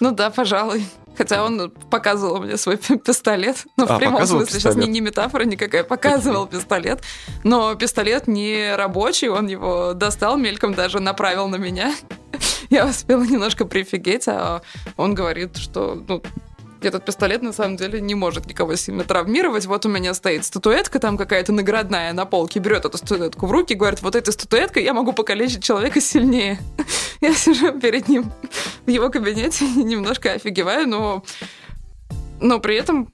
Ну 0.00 0.10
да, 0.10 0.30
пожалуй. 0.30 0.86
Хотя 1.16 1.44
он 1.44 1.70
показывал 1.90 2.40
мне 2.40 2.56
свой 2.56 2.76
пистолет. 2.76 3.66
Ну, 3.76 3.86
в 3.86 3.90
а, 3.90 3.98
прямом 3.98 4.26
смысле, 4.26 4.46
пистолет. 4.46 4.62
сейчас 4.62 4.76
не, 4.76 4.88
не 4.90 5.00
метафора 5.00 5.44
никакая, 5.44 5.84
показывал 5.84 6.46
пистолет. 6.46 7.02
Но 7.44 7.74
пистолет 7.74 8.26
не 8.26 8.74
рабочий, 8.74 9.28
он 9.28 9.46
его 9.46 9.92
достал 9.92 10.38
мельком, 10.38 10.74
даже 10.74 10.98
направил 10.98 11.48
на 11.48 11.56
меня. 11.56 11.94
Я 12.70 12.86
успела 12.86 13.22
немножко 13.22 13.66
прифигеть, 13.66 14.28
а 14.28 14.62
он 14.96 15.14
говорит, 15.14 15.58
что 15.58 16.02
ну, 16.08 16.22
этот 16.84 17.04
пистолет 17.04 17.42
на 17.42 17.52
самом 17.52 17.76
деле 17.76 18.00
не 18.00 18.14
может 18.14 18.46
никого 18.46 18.76
сильно 18.76 19.04
травмировать. 19.04 19.66
Вот 19.66 19.86
у 19.86 19.88
меня 19.88 20.14
стоит 20.14 20.44
статуэтка 20.44 20.98
там 20.98 21.16
какая-то 21.16 21.52
наградная 21.52 22.12
на 22.12 22.24
полке, 22.24 22.60
берет 22.60 22.84
эту 22.84 22.98
статуэтку 22.98 23.46
в 23.46 23.52
руки, 23.52 23.74
говорит, 23.74 24.02
вот 24.02 24.16
этой 24.16 24.32
статуэткой 24.32 24.84
я 24.84 24.94
могу 24.94 25.12
покалечить 25.12 25.62
человека 25.62 26.00
сильнее. 26.00 26.58
Я 27.20 27.32
сижу 27.32 27.78
перед 27.78 28.08
ним 28.08 28.30
в 28.84 28.90
его 28.90 29.08
кабинете, 29.08 29.66
немножко 29.66 30.32
офигеваю, 30.32 30.86
но, 30.86 31.24
но 32.40 32.60
при 32.60 32.76
этом 32.76 33.08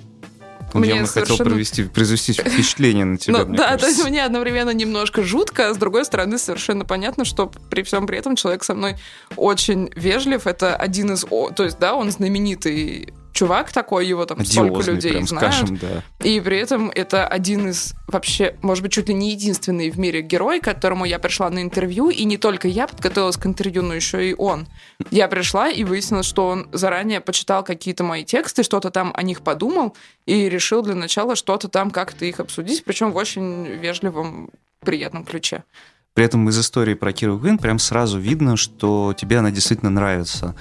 он 0.72 0.80
мне 0.80 0.90
явно 0.90 1.06
совершенно... 1.06 1.38
хотел 1.38 1.52
провести, 1.52 1.84
произвести 1.84 2.32
впечатление 2.32 3.04
на 3.04 3.18
тебя, 3.18 3.38
ну, 3.44 3.56
Да, 3.56 3.68
кажется. 3.68 3.86
то 3.86 3.92
есть 3.92 4.08
мне 4.08 4.24
одновременно 4.24 4.70
немножко 4.70 5.22
жутко, 5.22 5.68
а 5.68 5.74
с 5.74 5.76
другой 5.76 6.04
стороны 6.04 6.38
совершенно 6.38 6.84
понятно, 6.84 7.24
что 7.24 7.50
при 7.70 7.82
всем 7.82 8.06
при 8.06 8.18
этом 8.18 8.36
человек 8.36 8.64
со 8.64 8.74
мной 8.74 8.96
очень 9.36 9.90
вежлив. 9.94 10.46
Это 10.46 10.76
один 10.76 11.12
из... 11.12 11.24
То 11.24 11.64
есть, 11.64 11.78
да, 11.78 11.94
он 11.94 12.10
знаменитый 12.10 13.12
чувак 13.40 13.72
такой, 13.72 14.06
его 14.06 14.26
там 14.26 14.40
Одиозный, 14.40 14.68
столько 14.68 14.90
людей 14.90 15.12
прям, 15.12 15.26
знают. 15.26 15.54
Скажем, 15.54 15.76
да. 15.78 16.02
И 16.22 16.40
при 16.40 16.58
этом 16.58 16.90
это 16.94 17.26
один 17.26 17.70
из 17.70 17.94
вообще, 18.06 18.54
может 18.60 18.82
быть, 18.82 18.92
чуть 18.92 19.08
ли 19.08 19.14
не 19.14 19.30
единственный 19.30 19.90
в 19.90 19.98
мире 19.98 20.20
герой, 20.20 20.60
к 20.60 20.64
которому 20.64 21.06
я 21.06 21.18
пришла 21.18 21.48
на 21.48 21.62
интервью, 21.62 22.10
и 22.10 22.24
не 22.24 22.36
только 22.36 22.68
я 22.68 22.86
подготовилась 22.86 23.38
к 23.38 23.46
интервью, 23.46 23.82
но 23.82 23.94
еще 23.94 24.28
и 24.28 24.34
он. 24.36 24.66
Я 25.10 25.26
пришла 25.28 25.70
и 25.70 25.84
выяснилось, 25.84 26.26
что 26.26 26.48
он 26.48 26.68
заранее 26.72 27.20
почитал 27.20 27.64
какие-то 27.64 28.04
мои 28.04 28.24
тексты, 28.24 28.62
что-то 28.62 28.90
там 28.90 29.12
о 29.14 29.22
них 29.22 29.40
подумал 29.40 29.96
и 30.26 30.48
решил 30.48 30.82
для 30.82 30.94
начала 30.94 31.34
что-то 31.34 31.68
там 31.68 31.90
как-то 31.90 32.26
их 32.26 32.40
обсудить, 32.40 32.84
причем 32.84 33.12
в 33.12 33.16
очень 33.16 33.64
вежливом, 33.64 34.50
приятном 34.80 35.24
ключе. 35.24 35.64
При 36.12 36.24
этом 36.24 36.48
из 36.48 36.58
истории 36.58 36.94
про 36.94 37.12
Киру 37.12 37.38
Гвин 37.38 37.56
прям 37.56 37.78
сразу 37.78 38.18
видно, 38.18 38.56
что 38.56 39.14
тебе 39.16 39.38
она 39.38 39.50
действительно 39.50 39.90
нравится. 39.90 40.54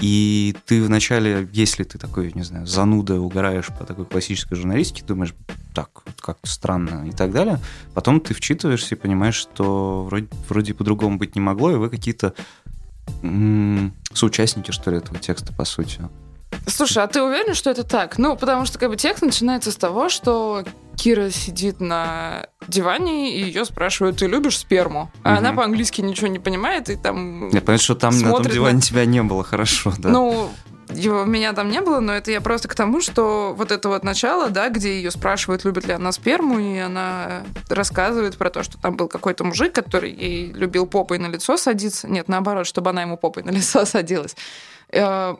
И 0.00 0.56
ты 0.66 0.82
вначале, 0.82 1.48
если 1.52 1.84
ты 1.84 1.98
такой, 1.98 2.32
не 2.34 2.42
знаю, 2.42 2.66
зануда, 2.66 3.20
угораешь 3.20 3.68
по 3.68 3.84
такой 3.84 4.04
классической 4.06 4.56
журналистике, 4.56 5.04
думаешь, 5.04 5.34
так, 5.74 5.90
как-то 6.20 6.48
странно 6.48 7.06
и 7.08 7.12
так 7.12 7.32
далее, 7.32 7.60
потом 7.94 8.20
ты 8.20 8.34
вчитываешься 8.34 8.94
и 8.94 8.98
понимаешь, 8.98 9.36
что 9.36 10.04
вроде, 10.04 10.28
вроде 10.48 10.74
по-другому 10.74 11.18
быть 11.18 11.36
не 11.36 11.40
могло, 11.40 11.70
и 11.70 11.76
вы 11.76 11.90
какие-то 11.90 12.34
соучастники, 14.12 14.70
что 14.70 14.90
ли, 14.90 14.96
этого 14.96 15.18
текста, 15.18 15.52
по 15.52 15.64
сути. 15.64 16.00
Слушай, 16.66 17.04
а 17.04 17.06
ты 17.06 17.22
уверен, 17.22 17.54
что 17.54 17.70
это 17.70 17.84
так? 17.84 18.18
Ну, 18.18 18.36
потому 18.36 18.64
что 18.64 18.78
как 18.78 18.90
бы 18.90 18.96
текст 18.96 19.22
начинается 19.22 19.70
с 19.70 19.76
того, 19.76 20.08
что 20.08 20.64
Кира 20.96 21.30
сидит 21.30 21.80
на 21.80 22.46
диване, 22.68 23.36
и 23.36 23.44
ее 23.44 23.64
спрашивают, 23.64 24.18
ты 24.18 24.26
любишь 24.26 24.58
сперму? 24.58 25.10
А 25.22 25.32
угу. 25.32 25.38
она 25.38 25.52
по-английски 25.52 26.00
ничего 26.00 26.28
не 26.28 26.38
понимает, 26.38 26.88
и 26.88 26.96
там... 26.96 27.48
Я 27.50 27.60
понимаю, 27.60 27.78
что 27.78 27.94
там 27.94 28.18
на 28.20 28.30
том 28.30 28.42
диване 28.44 28.76
на... 28.76 28.80
тебя 28.80 29.04
не 29.04 29.22
было, 29.22 29.44
хорошо, 29.44 29.92
да. 29.98 30.08
Ну, 30.08 30.50
его, 30.92 31.24
меня 31.24 31.52
там 31.52 31.70
не 31.70 31.80
было, 31.80 32.00
но 32.00 32.12
это 32.12 32.30
я 32.30 32.40
просто 32.40 32.68
к 32.68 32.74
тому, 32.74 33.00
что 33.00 33.54
вот 33.56 33.72
это 33.72 33.88
вот 33.88 34.04
начало, 34.04 34.50
да, 34.50 34.68
где 34.68 34.96
ее 34.96 35.10
спрашивают, 35.10 35.64
любит 35.64 35.86
ли 35.86 35.92
она 35.92 36.12
сперму, 36.12 36.58
и 36.58 36.78
она 36.78 37.44
рассказывает 37.68 38.36
про 38.36 38.50
то, 38.50 38.62
что 38.62 38.78
там 38.78 38.96
был 38.96 39.08
какой-то 39.08 39.44
мужик, 39.44 39.72
который 39.72 40.12
ей 40.12 40.52
любил 40.52 40.86
попой 40.86 41.18
на 41.18 41.26
лицо 41.26 41.56
садиться. 41.56 42.08
Нет, 42.08 42.28
наоборот, 42.28 42.66
чтобы 42.66 42.90
она 42.90 43.02
ему 43.02 43.16
попой 43.16 43.42
на 43.42 43.50
лицо 43.50 43.84
садилась. 43.84 44.36
Э, 44.90 45.36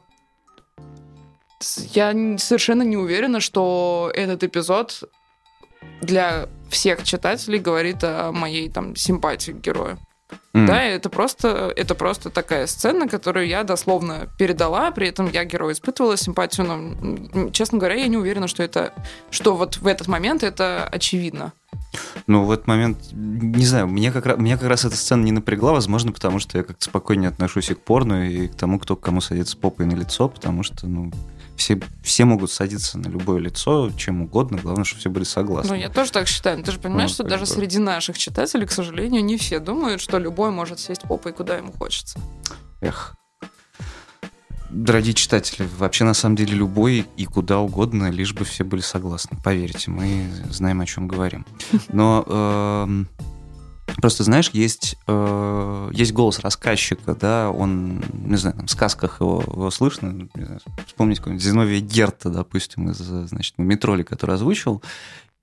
я 1.92 2.38
совершенно 2.38 2.82
не 2.82 2.96
уверена, 2.96 3.40
что 3.40 4.10
этот 4.14 4.44
эпизод 4.44 5.04
для 6.00 6.48
всех 6.68 7.04
читателей 7.04 7.58
говорит 7.58 8.02
о 8.02 8.32
моей 8.32 8.68
там 8.68 8.96
симпатии 8.96 9.52
к 9.52 9.60
герою. 9.60 9.98
Mm. 10.54 10.66
Да, 10.66 10.82
это 10.82 11.10
просто, 11.10 11.72
это 11.74 11.94
просто 11.94 12.30
такая 12.30 12.66
сцена, 12.66 13.08
которую 13.08 13.46
я 13.46 13.64
дословно 13.64 14.28
передала, 14.38 14.90
при 14.90 15.08
этом 15.08 15.28
я 15.30 15.44
герою 15.44 15.72
испытывала 15.72 16.16
симпатию, 16.16 16.66
но, 16.66 17.50
честно 17.50 17.78
говоря, 17.78 17.96
я 17.96 18.06
не 18.06 18.16
уверена, 18.16 18.46
что 18.46 18.62
это, 18.62 18.92
что 19.30 19.56
вот 19.56 19.78
в 19.78 19.86
этот 19.86 20.06
момент 20.06 20.42
это 20.42 20.86
очевидно. 20.86 21.52
Ну, 22.26 22.44
в 22.44 22.50
этот 22.52 22.66
момент, 22.66 22.98
не 23.12 23.66
знаю, 23.66 23.88
мне 23.88 24.12
как, 24.12 24.26
раз, 24.26 24.38
меня 24.38 24.56
как 24.56 24.68
раз 24.68 24.84
эта 24.84 24.96
сцена 24.96 25.22
не 25.22 25.32
напрягла, 25.32 25.72
возможно, 25.72 26.12
потому 26.12 26.38
что 26.38 26.58
я 26.58 26.64
как-то 26.64 26.84
спокойнее 26.84 27.28
отношусь 27.28 27.70
и 27.70 27.74
к 27.74 27.80
порно, 27.80 28.28
и 28.28 28.48
к 28.48 28.54
тому, 28.54 28.78
кто 28.78 28.96
к 28.96 29.00
кому 29.00 29.20
садится 29.20 29.56
попой 29.56 29.86
на 29.86 29.94
лицо, 29.94 30.28
потому 30.28 30.62
что, 30.62 30.86
ну, 30.86 31.12
все, 31.56 31.80
все 32.02 32.24
могут 32.24 32.50
садиться 32.50 32.98
на 32.98 33.08
любое 33.08 33.40
лицо, 33.40 33.90
чем 33.96 34.22
угодно, 34.22 34.58
главное, 34.58 34.84
чтобы 34.84 35.00
все 35.00 35.10
были 35.10 35.24
согласны. 35.24 35.70
Ну, 35.70 35.80
я 35.80 35.88
тоже 35.88 36.12
так 36.12 36.28
считаю. 36.28 36.58
Но 36.58 36.64
ты 36.64 36.72
же 36.72 36.78
понимаешь, 36.78 37.10
ну, 37.10 37.14
что 37.14 37.24
даже 37.24 37.44
бы. 37.44 37.46
среди 37.46 37.78
наших 37.78 38.18
читателей, 38.18 38.66
к 38.66 38.72
сожалению, 38.72 39.24
не 39.24 39.36
все 39.36 39.60
думают, 39.60 40.00
что 40.00 40.18
любой 40.18 40.50
может 40.50 40.80
сесть 40.80 41.02
попой 41.02 41.32
куда 41.32 41.56
ему 41.56 41.72
хочется. 41.72 42.18
Эх. 42.80 43.14
Дорогие 44.70 45.14
читатели, 45.14 45.68
вообще 45.78 46.02
на 46.02 46.14
самом 46.14 46.34
деле 46.34 46.54
любой 46.56 47.06
и 47.16 47.26
куда 47.26 47.60
угодно, 47.60 48.10
лишь 48.10 48.34
бы 48.34 48.44
все 48.44 48.64
были 48.64 48.80
согласны. 48.80 49.38
Поверьте, 49.44 49.90
мы 49.90 50.26
знаем, 50.50 50.80
о 50.80 50.86
чем 50.86 51.06
говорим. 51.06 51.46
Но 51.92 52.24
э, 52.26 53.04
Просто, 53.96 54.24
знаешь, 54.24 54.50
есть, 54.52 54.96
э, 55.06 55.90
есть 55.92 56.12
голос 56.12 56.40
рассказчика, 56.40 57.14
да, 57.14 57.50
он, 57.50 58.02
не 58.12 58.36
знаю, 58.36 58.56
там, 58.56 58.66
в 58.66 58.70
сказках 58.70 59.20
его, 59.20 59.42
его 59.46 59.70
слышно, 59.70 60.28
знаю, 60.34 60.60
вспомнить 60.86 61.18
какого-нибудь 61.18 61.44
Зиновия 61.44 61.80
Герта, 61.80 62.30
допустим, 62.30 62.90
из, 62.90 62.98
значит, 62.98 63.54
Метроли, 63.56 64.02
который 64.02 64.34
озвучил, 64.34 64.82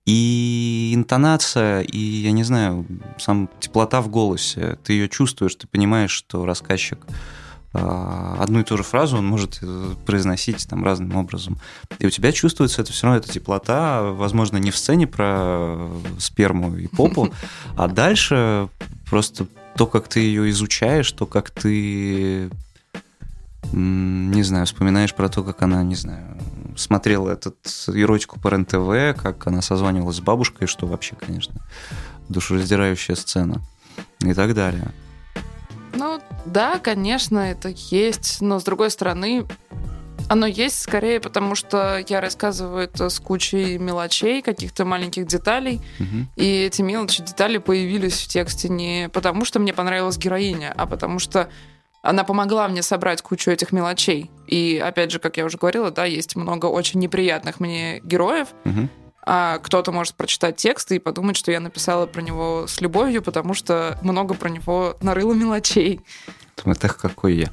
и 0.04 0.92
интонация, 0.94 1.82
и, 1.82 1.98
я 1.98 2.32
не 2.32 2.42
знаю, 2.42 2.86
сам 3.18 3.48
теплота 3.60 4.00
в 4.00 4.08
голосе, 4.08 4.78
ты 4.84 4.94
ее 4.94 5.08
чувствуешь, 5.08 5.54
ты 5.54 5.66
понимаешь, 5.66 6.10
что 6.10 6.44
рассказчик 6.44 7.06
одну 7.72 8.60
и 8.60 8.64
ту 8.64 8.76
же 8.76 8.82
фразу 8.82 9.16
он 9.16 9.26
может 9.26 9.58
э, 9.62 9.94
произносить 10.04 10.68
там 10.68 10.84
разным 10.84 11.16
образом. 11.16 11.58
И 11.98 12.06
у 12.06 12.10
тебя 12.10 12.32
чувствуется 12.32 12.82
это 12.82 12.92
все 12.92 13.06
равно, 13.06 13.18
эта 13.18 13.32
теплота, 13.32 14.02
возможно, 14.02 14.58
не 14.58 14.70
в 14.70 14.76
сцене 14.76 15.06
про 15.06 15.88
сперму 16.18 16.76
и 16.76 16.86
попу, 16.86 17.32
а 17.76 17.88
дальше 17.88 18.68
просто 19.08 19.46
то, 19.76 19.86
как 19.86 20.08
ты 20.08 20.20
ее 20.20 20.50
изучаешь, 20.50 21.10
то, 21.12 21.24
как 21.24 21.50
ты 21.50 22.50
не 23.72 24.42
знаю, 24.42 24.66
вспоминаешь 24.66 25.14
про 25.14 25.30
то, 25.30 25.42
как 25.42 25.62
она, 25.62 25.82
не 25.82 25.94
знаю, 25.94 26.36
смотрела 26.76 27.30
этот 27.30 27.56
эротику 27.88 28.38
по 28.38 28.48
РЕН-ТВ, 28.48 29.18
как 29.20 29.46
она 29.46 29.62
созванивалась 29.62 30.16
с 30.16 30.20
бабушкой, 30.20 30.66
что 30.66 30.86
вообще, 30.86 31.16
конечно, 31.16 31.54
душераздирающая 32.28 33.14
сцена 33.14 33.62
и 34.20 34.34
так 34.34 34.54
далее. 34.54 34.92
Да, 36.46 36.78
конечно, 36.78 37.38
это 37.38 37.72
есть, 37.74 38.40
но 38.40 38.58
с 38.58 38.64
другой 38.64 38.90
стороны, 38.90 39.46
оно 40.28 40.46
есть 40.46 40.80
скорее 40.80 41.20
потому, 41.20 41.54
что 41.54 42.02
я 42.08 42.20
рассказываю 42.20 42.84
это 42.84 43.08
с 43.08 43.18
кучей 43.20 43.78
мелочей, 43.78 44.42
каких-то 44.42 44.84
маленьких 44.84 45.26
деталей, 45.26 45.80
угу. 45.98 46.26
и 46.36 46.64
эти 46.64 46.82
мелочи, 46.82 47.22
детали 47.22 47.58
появились 47.58 48.20
в 48.20 48.28
тексте 48.28 48.68
не 48.68 49.08
потому, 49.12 49.44
что 49.44 49.60
мне 49.60 49.72
понравилась 49.72 50.18
героиня, 50.18 50.72
а 50.76 50.86
потому 50.86 51.18
что 51.18 51.48
она 52.02 52.24
помогла 52.24 52.66
мне 52.66 52.82
собрать 52.82 53.22
кучу 53.22 53.50
этих 53.50 53.70
мелочей. 53.70 54.30
И 54.48 54.82
опять 54.84 55.12
же, 55.12 55.20
как 55.20 55.36
я 55.36 55.44
уже 55.44 55.56
говорила, 55.56 55.90
да, 55.90 56.04
есть 56.04 56.34
много 56.34 56.66
очень 56.66 56.98
неприятных 56.98 57.60
мне 57.60 58.00
героев, 58.02 58.48
угу. 58.64 58.88
А 59.24 59.58
кто-то 59.58 59.92
может 59.92 60.14
прочитать 60.14 60.56
текст 60.56 60.90
и 60.92 60.98
подумать, 60.98 61.36
что 61.36 61.52
я 61.52 61.60
написала 61.60 62.06
про 62.06 62.22
него 62.22 62.66
с 62.66 62.80
любовью, 62.80 63.22
потому 63.22 63.54
что 63.54 63.98
много 64.02 64.34
про 64.34 64.48
него 64.48 64.96
нарыло 65.00 65.32
мелочей. 65.32 66.00
Это 66.64 66.88
какой 66.88 67.36
я. 67.36 67.50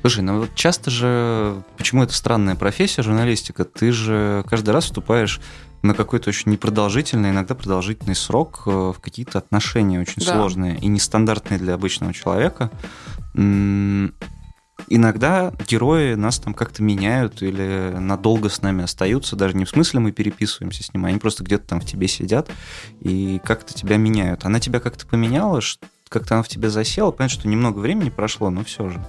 Слушай, 0.00 0.20
ну 0.20 0.40
вот 0.40 0.54
часто 0.54 0.90
же, 0.90 1.62
почему 1.76 2.02
это 2.02 2.12
странная 2.12 2.54
профессия, 2.54 3.02
журналистика, 3.02 3.64
ты 3.64 3.92
же 3.92 4.44
каждый 4.48 4.70
раз 4.70 4.84
вступаешь 4.84 5.40
на 5.82 5.94
какой-то 5.94 6.30
очень 6.30 6.52
непродолжительный, 6.52 7.30
иногда 7.30 7.54
продолжительный 7.54 8.16
срок 8.16 8.62
э, 8.66 8.70
в 8.70 8.96
какие-то 9.00 9.38
отношения 9.38 10.00
очень 10.00 10.24
да. 10.24 10.32
сложные 10.32 10.76
и 10.78 10.88
нестандартные 10.88 11.58
для 11.58 11.74
обычного 11.74 12.12
человека 12.12 12.70
иногда 14.86 15.52
герои 15.66 16.14
нас 16.14 16.38
там 16.38 16.54
как-то 16.54 16.82
меняют 16.82 17.42
или 17.42 17.96
надолго 17.98 18.48
с 18.48 18.62
нами 18.62 18.84
остаются, 18.84 19.36
даже 19.36 19.56
не 19.56 19.64
в 19.64 19.70
смысле 19.70 20.00
мы 20.00 20.12
переписываемся 20.12 20.82
с 20.82 20.92
ним, 20.92 21.04
они 21.04 21.18
просто 21.18 21.44
где-то 21.44 21.66
там 21.66 21.80
в 21.80 21.84
тебе 21.84 22.08
сидят 22.08 22.50
и 23.00 23.40
как-то 23.44 23.74
тебя 23.74 23.96
меняют. 23.96 24.44
Она 24.44 24.60
тебя 24.60 24.80
как-то 24.80 25.06
поменяла, 25.06 25.60
как-то 26.08 26.34
она 26.34 26.42
в 26.42 26.48
тебе 26.48 26.70
засела, 26.70 27.10
понятно, 27.10 27.40
что 27.40 27.48
немного 27.48 27.78
времени 27.78 28.10
прошло, 28.10 28.50
но 28.50 28.64
все 28.64 28.88
же. 28.88 29.04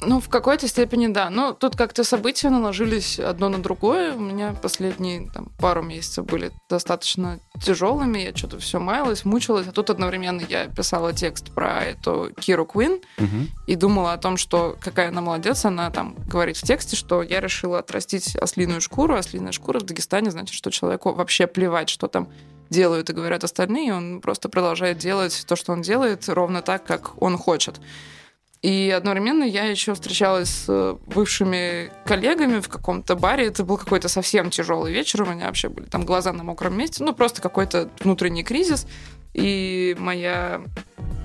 Ну, 0.00 0.20
в 0.20 0.28
какой-то 0.28 0.68
степени 0.68 1.08
да. 1.08 1.28
Ну, 1.28 1.52
тут 1.52 1.74
как-то 1.74 2.04
события 2.04 2.50
наложились 2.50 3.18
одно 3.18 3.48
на 3.48 3.58
другое. 3.58 4.14
У 4.14 4.20
меня 4.20 4.54
последние 4.60 5.28
там, 5.28 5.48
пару 5.58 5.82
месяцев 5.82 6.24
были 6.24 6.52
достаточно 6.68 7.40
тяжелыми. 7.60 8.20
Я 8.20 8.36
что-то 8.36 8.60
все 8.60 8.78
маялась, 8.78 9.24
мучилась. 9.24 9.66
А 9.66 9.72
тут 9.72 9.90
одновременно 9.90 10.42
я 10.48 10.66
писала 10.66 11.12
текст 11.12 11.52
про 11.52 11.84
эту 11.84 12.30
Киру 12.38 12.64
Квин 12.64 13.00
угу. 13.18 13.46
и 13.66 13.74
думала 13.74 14.12
о 14.12 14.18
том, 14.18 14.36
что 14.36 14.76
какая 14.80 15.08
она 15.08 15.20
молодец. 15.20 15.64
Она 15.64 15.90
там 15.90 16.14
говорит 16.26 16.56
в 16.56 16.62
тексте, 16.62 16.94
что 16.94 17.22
я 17.22 17.40
решила 17.40 17.80
отрастить 17.80 18.36
ослиную 18.36 18.80
шкуру. 18.80 19.16
Ослиная 19.16 19.50
шкура 19.50 19.80
в 19.80 19.82
Дагестане 19.82 20.30
значит, 20.30 20.54
что 20.54 20.70
человеку 20.70 21.12
вообще 21.12 21.48
плевать, 21.48 21.88
что 21.88 22.06
там 22.06 22.28
делают 22.70 23.10
и 23.10 23.14
говорят 23.14 23.42
остальные. 23.42 23.92
Он 23.92 24.20
просто 24.20 24.48
продолжает 24.48 24.98
делать 24.98 25.44
то, 25.48 25.56
что 25.56 25.72
он 25.72 25.82
делает, 25.82 26.28
ровно 26.28 26.62
так, 26.62 26.84
как 26.84 27.20
он 27.20 27.36
хочет. 27.36 27.80
И 28.62 28.90
одновременно 28.90 29.44
я 29.44 29.64
еще 29.64 29.94
встречалась 29.94 30.48
с 30.50 30.64
э, 30.68 30.96
бывшими 31.06 31.92
коллегами 32.04 32.60
в 32.60 32.68
каком-то 32.68 33.14
баре. 33.14 33.46
Это 33.46 33.62
был 33.62 33.76
какой-то 33.76 34.08
совсем 34.08 34.50
тяжелый 34.50 34.92
вечер. 34.92 35.22
У 35.22 35.26
меня 35.26 35.46
вообще 35.46 35.68
были 35.68 35.86
там 35.86 36.04
глаза 36.04 36.32
на 36.32 36.42
мокром 36.42 36.76
месте. 36.76 37.04
Ну, 37.04 37.14
просто 37.14 37.40
какой-то 37.40 37.88
внутренний 38.00 38.42
кризис. 38.42 38.86
И 39.32 39.94
моя 40.00 40.60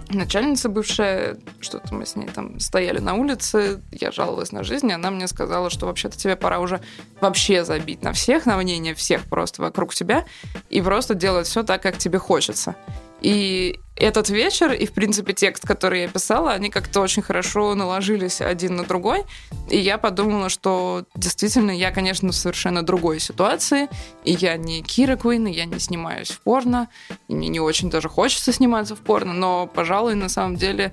начальница 0.09 0.69
бывшая, 0.69 1.37
что-то 1.59 1.95
мы 1.95 2.05
с 2.05 2.15
ней 2.15 2.27
там 2.27 2.59
стояли 2.59 2.99
на 2.99 3.15
улице, 3.15 3.81
я 3.91 4.11
жаловалась 4.11 4.51
на 4.51 4.63
жизнь, 4.63 4.89
и 4.89 4.93
она 4.93 5.09
мне 5.11 5.27
сказала, 5.27 5.69
что 5.69 5.85
вообще-то 5.87 6.17
тебе 6.17 6.35
пора 6.35 6.59
уже 6.59 6.81
вообще 7.19 7.65
забить 7.65 8.03
на 8.03 8.13
всех, 8.13 8.45
на 8.45 8.57
мнение 8.57 8.93
всех 8.93 9.23
просто 9.23 9.61
вокруг 9.61 9.93
тебя, 9.93 10.25
и 10.69 10.81
просто 10.81 11.15
делать 11.15 11.47
все 11.47 11.63
так, 11.63 11.81
как 11.81 11.97
тебе 11.97 12.19
хочется. 12.19 12.75
И 13.23 13.79
этот 13.95 14.29
вечер 14.29 14.73
и, 14.73 14.85
в 14.85 14.91
принципе, 14.91 15.33
текст, 15.33 15.65
который 15.65 16.01
я 16.01 16.07
писала, 16.09 16.51
они 16.51 16.69
как-то 16.69 16.99
очень 16.99 17.21
хорошо 17.21 17.73
наложились 17.73 18.41
один 18.41 18.75
на 18.75 18.83
другой. 18.83 19.23
И 19.69 19.77
я 19.77 19.97
подумала, 19.97 20.49
что 20.49 21.05
действительно 21.15 21.71
я, 21.71 21.91
конечно, 21.91 22.29
в 22.29 22.35
совершенно 22.35 22.83
другой 22.83 23.19
ситуации. 23.19 23.87
И 24.25 24.33
я 24.33 24.57
не 24.57 24.81
Кира 24.81 25.15
Куин, 25.15 25.47
и 25.47 25.53
я 25.53 25.65
не 25.65 25.79
снимаюсь 25.79 26.31
в 26.31 26.41
порно. 26.41 26.89
И 27.29 27.35
мне 27.35 27.47
не 27.47 27.61
очень 27.61 27.89
даже 27.89 28.09
хочется 28.09 28.51
сниматься 28.51 28.95
в 28.95 28.99
порно. 28.99 29.31
Но, 29.33 29.67
пожалуй, 29.67 30.15
на 30.15 30.27
самом 30.27 30.57
деле 30.57 30.91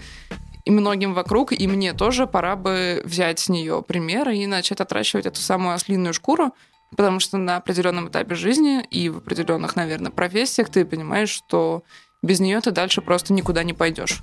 и 0.65 0.71
многим 0.71 1.15
вокруг, 1.15 1.53
и 1.53 1.67
мне 1.67 1.95
тоже 1.95 2.27
пора 2.27 2.55
бы 2.55 3.03
взять 3.05 3.41
с 3.41 3.49
нее 3.49 3.83
пример 3.83 4.29
и 4.29 4.47
начать 4.47 4.81
отращивать 4.81 5.27
эту 5.27 5.41
самую 5.41 5.75
ослиную 5.75 6.13
шкуру, 6.15 6.55
потому 6.97 7.19
что 7.19 7.39
на 7.39 7.57
определенном 7.57 8.09
этапе 8.09 8.35
жизни 8.35 8.85
и 8.91 9.09
в 9.09 9.19
определенных, 9.19 9.75
наверное, 9.75 10.11
профессиях 10.11 10.69
ты 10.69 10.85
понимаешь, 10.85 11.31
что 11.31 11.83
без 12.23 12.41
нее 12.41 12.61
ты 12.61 12.71
дальше 12.71 13.01
просто 13.01 13.33
никуда 13.33 13.63
не 13.63 13.73
пойдешь. 13.73 14.23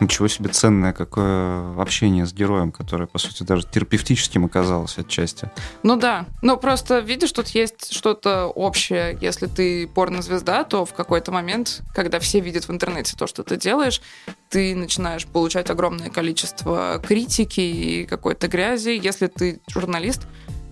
Ничего 0.00 0.28
себе 0.28 0.48
ценное 0.48 0.94
какое 0.94 1.78
общение 1.78 2.24
с 2.24 2.32
героем, 2.32 2.72
которое, 2.72 3.06
по 3.06 3.18
сути, 3.18 3.42
даже 3.42 3.66
терапевтическим 3.66 4.46
оказалось 4.46 4.96
отчасти. 4.96 5.50
Ну 5.82 5.96
да. 5.96 6.24
Ну 6.40 6.56
просто 6.56 7.00
видишь, 7.00 7.32
тут 7.32 7.48
есть 7.48 7.92
что-то 7.92 8.46
общее. 8.46 9.18
Если 9.20 9.46
ты 9.46 9.86
порнозвезда, 9.86 10.64
то 10.64 10.86
в 10.86 10.94
какой-то 10.94 11.32
момент, 11.32 11.82
когда 11.94 12.18
все 12.18 12.40
видят 12.40 12.66
в 12.66 12.70
интернете 12.70 13.14
то, 13.14 13.26
что 13.26 13.42
ты 13.42 13.58
делаешь, 13.58 14.00
ты 14.48 14.74
начинаешь 14.74 15.26
получать 15.26 15.68
огромное 15.68 16.08
количество 16.08 16.98
критики 17.06 17.60
и 17.60 18.06
какой-то 18.06 18.48
грязи. 18.48 18.98
Если 19.02 19.26
ты 19.26 19.60
журналист, 19.68 20.26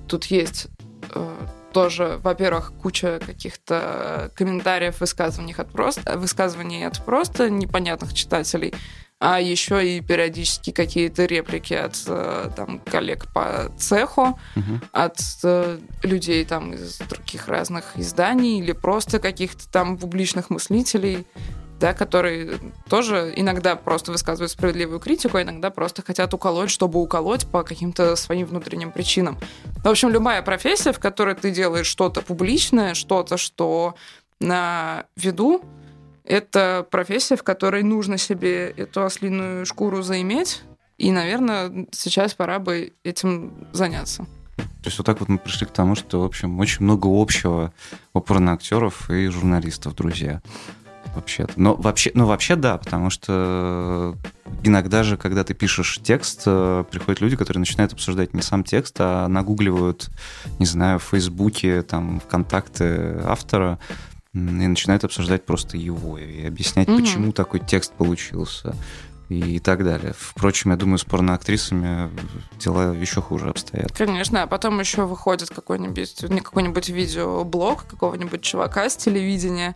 тут 0.08 0.24
есть 0.24 0.68
э, 1.14 1.36
тоже, 1.78 2.18
во-первых, 2.24 2.72
куча 2.82 3.20
каких-то 3.24 4.32
комментариев, 4.34 4.98
высказываний 4.98 5.54
от 5.56 5.70
просто, 5.70 6.18
высказываний 6.18 6.84
от 6.84 7.04
просто 7.04 7.50
непонятных 7.50 8.14
читателей, 8.14 8.74
а 9.20 9.40
еще 9.40 9.88
и 9.88 10.00
периодически 10.00 10.72
какие-то 10.72 11.26
реплики 11.26 11.74
от 11.74 12.02
э, 12.08 12.50
там, 12.56 12.80
коллег 12.80 13.32
по 13.32 13.70
цеху, 13.78 14.36
угу. 14.56 14.80
от 14.90 15.20
э, 15.44 15.78
людей 16.02 16.44
там 16.44 16.72
из 16.72 16.98
других 16.98 17.46
разных 17.46 17.84
изданий 17.94 18.58
или 18.58 18.72
просто 18.72 19.20
каких-то 19.20 19.70
там 19.70 19.98
публичных 19.98 20.50
мыслителей 20.50 21.28
да, 21.80 21.94
которые 21.94 22.58
тоже 22.88 23.32
иногда 23.36 23.76
просто 23.76 24.12
высказывают 24.12 24.50
справедливую 24.50 25.00
критику, 25.00 25.36
а 25.36 25.42
иногда 25.42 25.70
просто 25.70 26.02
хотят 26.02 26.34
уколоть, 26.34 26.70
чтобы 26.70 27.00
уколоть 27.00 27.46
по 27.46 27.62
каким-то 27.62 28.16
своим 28.16 28.46
внутренним 28.46 28.92
причинам. 28.92 29.38
В 29.84 29.88
общем, 29.88 30.10
любая 30.10 30.42
профессия, 30.42 30.92
в 30.92 30.98
которой 30.98 31.34
ты 31.34 31.50
делаешь 31.50 31.86
что-то 31.86 32.20
публичное, 32.22 32.94
что-то, 32.94 33.36
что 33.36 33.94
на 34.40 35.06
виду, 35.16 35.62
это 36.24 36.86
профессия, 36.90 37.36
в 37.36 37.42
которой 37.42 37.82
нужно 37.82 38.18
себе 38.18 38.70
эту 38.70 39.04
ослиную 39.04 39.64
шкуру 39.64 40.02
заиметь, 40.02 40.62
и, 40.98 41.12
наверное, 41.12 41.86
сейчас 41.92 42.34
пора 42.34 42.58
бы 42.58 42.92
этим 43.04 43.68
заняться. 43.72 44.26
То 44.56 44.86
есть 44.86 44.98
вот 44.98 45.06
так 45.06 45.20
вот 45.20 45.28
мы 45.28 45.38
пришли 45.38 45.66
к 45.66 45.70
тому, 45.70 45.94
что, 45.94 46.20
в 46.20 46.24
общем, 46.24 46.58
очень 46.58 46.82
много 46.82 47.08
общего 47.08 47.72
у 48.12 48.20
порноактеров 48.20 49.08
и 49.10 49.28
журналистов, 49.28 49.94
друзья 49.94 50.42
вообще-то. 51.18 51.52
Но 51.56 51.74
вообще, 51.74 52.10
ну, 52.14 52.26
вообще 52.26 52.56
да, 52.56 52.78
потому 52.78 53.10
что 53.10 54.16
иногда 54.62 55.02
же, 55.02 55.16
когда 55.16 55.44
ты 55.44 55.54
пишешь 55.54 56.00
текст, 56.02 56.42
э, 56.46 56.84
приходят 56.90 57.20
люди, 57.20 57.36
которые 57.36 57.60
начинают 57.60 57.92
обсуждать 57.92 58.34
не 58.34 58.42
сам 58.42 58.64
текст, 58.64 58.96
а 58.98 59.28
нагугливают, 59.28 60.08
не 60.58 60.66
знаю, 60.66 60.98
в 60.98 61.04
Фейсбуке, 61.04 61.82
там, 61.82 62.20
ВКонтакте 62.20 63.20
автора, 63.24 63.78
и 64.34 64.38
начинают 64.38 65.04
обсуждать 65.04 65.44
просто 65.44 65.76
его 65.76 66.18
и 66.18 66.46
объяснять, 66.46 66.88
угу. 66.88 66.98
почему 67.00 67.32
такой 67.32 67.60
текст 67.60 67.92
получился 67.92 68.74
и 69.28 69.58
так 69.58 69.84
далее. 69.84 70.14
Впрочем, 70.16 70.70
я 70.70 70.76
думаю, 70.76 70.98
с 70.98 71.04
порноактрисами 71.04 72.10
дела 72.58 72.94
еще 72.94 73.20
хуже 73.20 73.50
обстоят. 73.50 73.92
Конечно, 73.92 74.42
а 74.42 74.46
потом 74.46 74.80
еще 74.80 75.04
выходит 75.04 75.50
какой-нибудь 75.50 76.24
какой-нибудь 76.44 76.88
видеоблог 76.88 77.86
какого-нибудь 77.86 78.42
чувака 78.42 78.88
с 78.88 78.96
телевидения, 78.96 79.74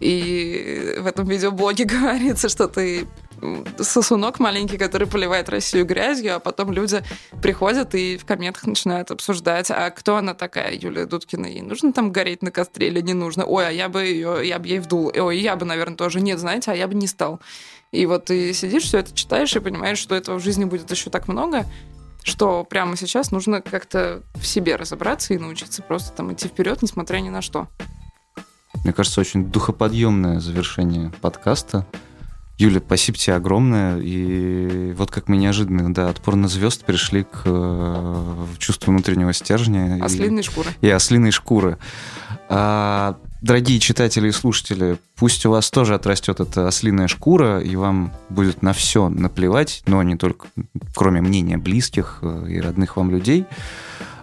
и 0.00 0.96
в 1.00 1.06
этом 1.06 1.26
видеоблоге 1.26 1.84
говорится, 1.84 2.48
что 2.48 2.68
ты 2.68 3.06
сосунок 3.78 4.38
маленький, 4.38 4.78
который 4.78 5.06
поливает 5.06 5.48
Россию 5.48 5.86
грязью, 5.86 6.36
а 6.36 6.38
потом 6.38 6.72
люди 6.72 7.02
приходят 7.42 7.94
и 7.94 8.16
в 8.16 8.24
комментах 8.24 8.66
начинают 8.66 9.10
обсуждать, 9.10 9.70
а 9.70 9.90
кто 9.90 10.16
она 10.16 10.34
такая, 10.34 10.74
Юлия 10.74 11.06
Дудкина, 11.06 11.46
ей 11.46 11.62
нужно 11.62 11.92
там 11.92 12.12
гореть 12.12 12.42
на 12.42 12.50
костре 12.50 12.88
или 12.88 13.00
не 13.00 13.14
нужно? 13.14 13.44
Ой, 13.44 13.68
а 13.68 13.70
я 13.70 13.88
бы 13.88 14.02
ее, 14.04 14.40
я 14.44 14.58
бы 14.58 14.66
ей 14.66 14.78
вдул. 14.78 15.12
Ой, 15.14 15.38
я 15.38 15.56
бы, 15.56 15.66
наверное, 15.66 15.96
тоже. 15.96 16.20
Нет, 16.20 16.38
знаете, 16.38 16.70
а 16.70 16.74
я 16.74 16.88
бы 16.88 16.94
не 16.94 17.06
стал. 17.06 17.40
И 17.94 18.06
вот 18.06 18.26
ты 18.26 18.52
сидишь, 18.52 18.82
все 18.82 18.98
это 18.98 19.14
читаешь 19.14 19.54
и 19.54 19.60
понимаешь, 19.60 19.98
что 19.98 20.14
этого 20.14 20.38
в 20.38 20.42
жизни 20.42 20.64
будет 20.64 20.90
еще 20.90 21.10
так 21.10 21.28
много, 21.28 21.64
что 22.24 22.64
прямо 22.64 22.96
сейчас 22.96 23.30
нужно 23.30 23.60
как-то 23.60 24.22
в 24.34 24.44
себе 24.44 24.76
разобраться 24.76 25.32
и 25.34 25.38
научиться 25.38 25.80
просто 25.82 26.12
там 26.16 26.32
идти 26.32 26.48
вперед, 26.48 26.82
несмотря 26.82 27.18
ни 27.18 27.28
на 27.28 27.40
что. 27.40 27.68
Мне 28.82 28.92
кажется, 28.92 29.20
очень 29.20 29.46
духоподъемное 29.46 30.40
завершение 30.40 31.12
подкаста. 31.20 31.86
Юля, 32.58 32.80
спасибо 32.84 33.16
тебе 33.16 33.36
огромное. 33.36 33.98
И 34.00 34.92
вот 34.92 35.10
как 35.10 35.28
мы 35.28 35.36
неожиданно 35.36 35.92
до 35.92 36.08
отпорно 36.08 36.48
звезд 36.48 36.84
пришли 36.84 37.24
к 37.24 37.42
э, 37.44 38.46
чувству 38.58 38.92
внутреннего 38.92 39.32
стержня. 39.32 40.02
Ослиной 40.04 40.40
и, 40.40 40.44
шкуры. 40.44 40.70
И 40.80 40.90
ослиной 40.90 41.30
шкуры. 41.30 41.78
А, 42.48 43.18
дорогие 43.44 43.78
читатели 43.78 44.28
и 44.28 44.32
слушатели, 44.32 44.98
пусть 45.16 45.44
у 45.44 45.50
вас 45.50 45.70
тоже 45.70 45.94
отрастет 45.94 46.40
эта 46.40 46.66
ослиная 46.66 47.08
шкура, 47.08 47.60
и 47.60 47.76
вам 47.76 48.12
будет 48.30 48.62
на 48.62 48.72
все 48.72 49.10
наплевать, 49.10 49.82
но 49.86 50.02
не 50.02 50.16
только, 50.16 50.48
кроме 50.94 51.20
мнения 51.20 51.58
близких 51.58 52.20
э, 52.22 52.46
и 52.48 52.58
родных 52.58 52.96
вам 52.96 53.10
людей, 53.10 53.44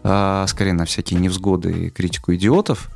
а 0.03 0.47
скорее 0.47 0.73
на 0.73 0.85
всякие 0.85 1.19
невзгоды 1.19 1.71
и 1.71 1.89
критику 1.91 2.33
идиотов, 2.33 2.89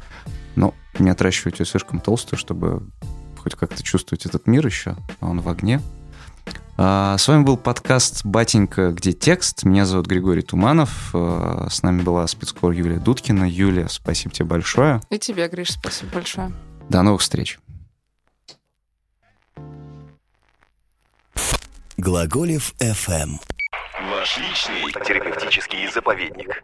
но 0.55 0.73
не 0.97 1.11
отращивать 1.11 1.59
ее 1.59 1.65
слишком 1.67 1.99
толстую, 1.99 2.39
чтобы 2.39 2.89
хоть 3.37 3.53
как-то 3.53 3.83
чувствовать 3.83 4.25
этот 4.25 4.47
мир 4.47 4.65
еще, 4.65 4.95
а 5.19 5.27
он 5.27 5.41
в 5.41 5.47
огне. 5.47 5.79
А, 6.77 7.17
с 7.17 7.27
вами 7.27 7.43
был 7.43 7.55
подкаст 7.55 8.25
«Батенька. 8.25 8.91
Где 8.91 9.13
текст?». 9.13 9.63
Меня 9.63 9.85
зовут 9.85 10.07
Григорий 10.07 10.41
Туманов. 10.41 11.09
А, 11.13 11.67
с 11.69 11.83
нами 11.83 12.01
была 12.01 12.27
спецкор 12.27 12.71
Юлия 12.71 12.99
Дудкина. 12.99 13.45
Юлия, 13.49 13.87
спасибо 13.87 14.33
тебе 14.33 14.45
большое. 14.45 14.99
И 15.09 15.17
тебе, 15.17 15.47
Гриш, 15.47 15.71
спасибо 15.71 16.11
большое. 16.13 16.51
До 16.89 17.01
новых 17.01 17.21
встреч. 17.21 17.59
Глаголев 21.95 22.73
FM. 22.79 23.39
Ваш 24.11 24.37
личный 24.37 24.91
терапевтический 25.05 25.89
заповедник. 25.93 26.61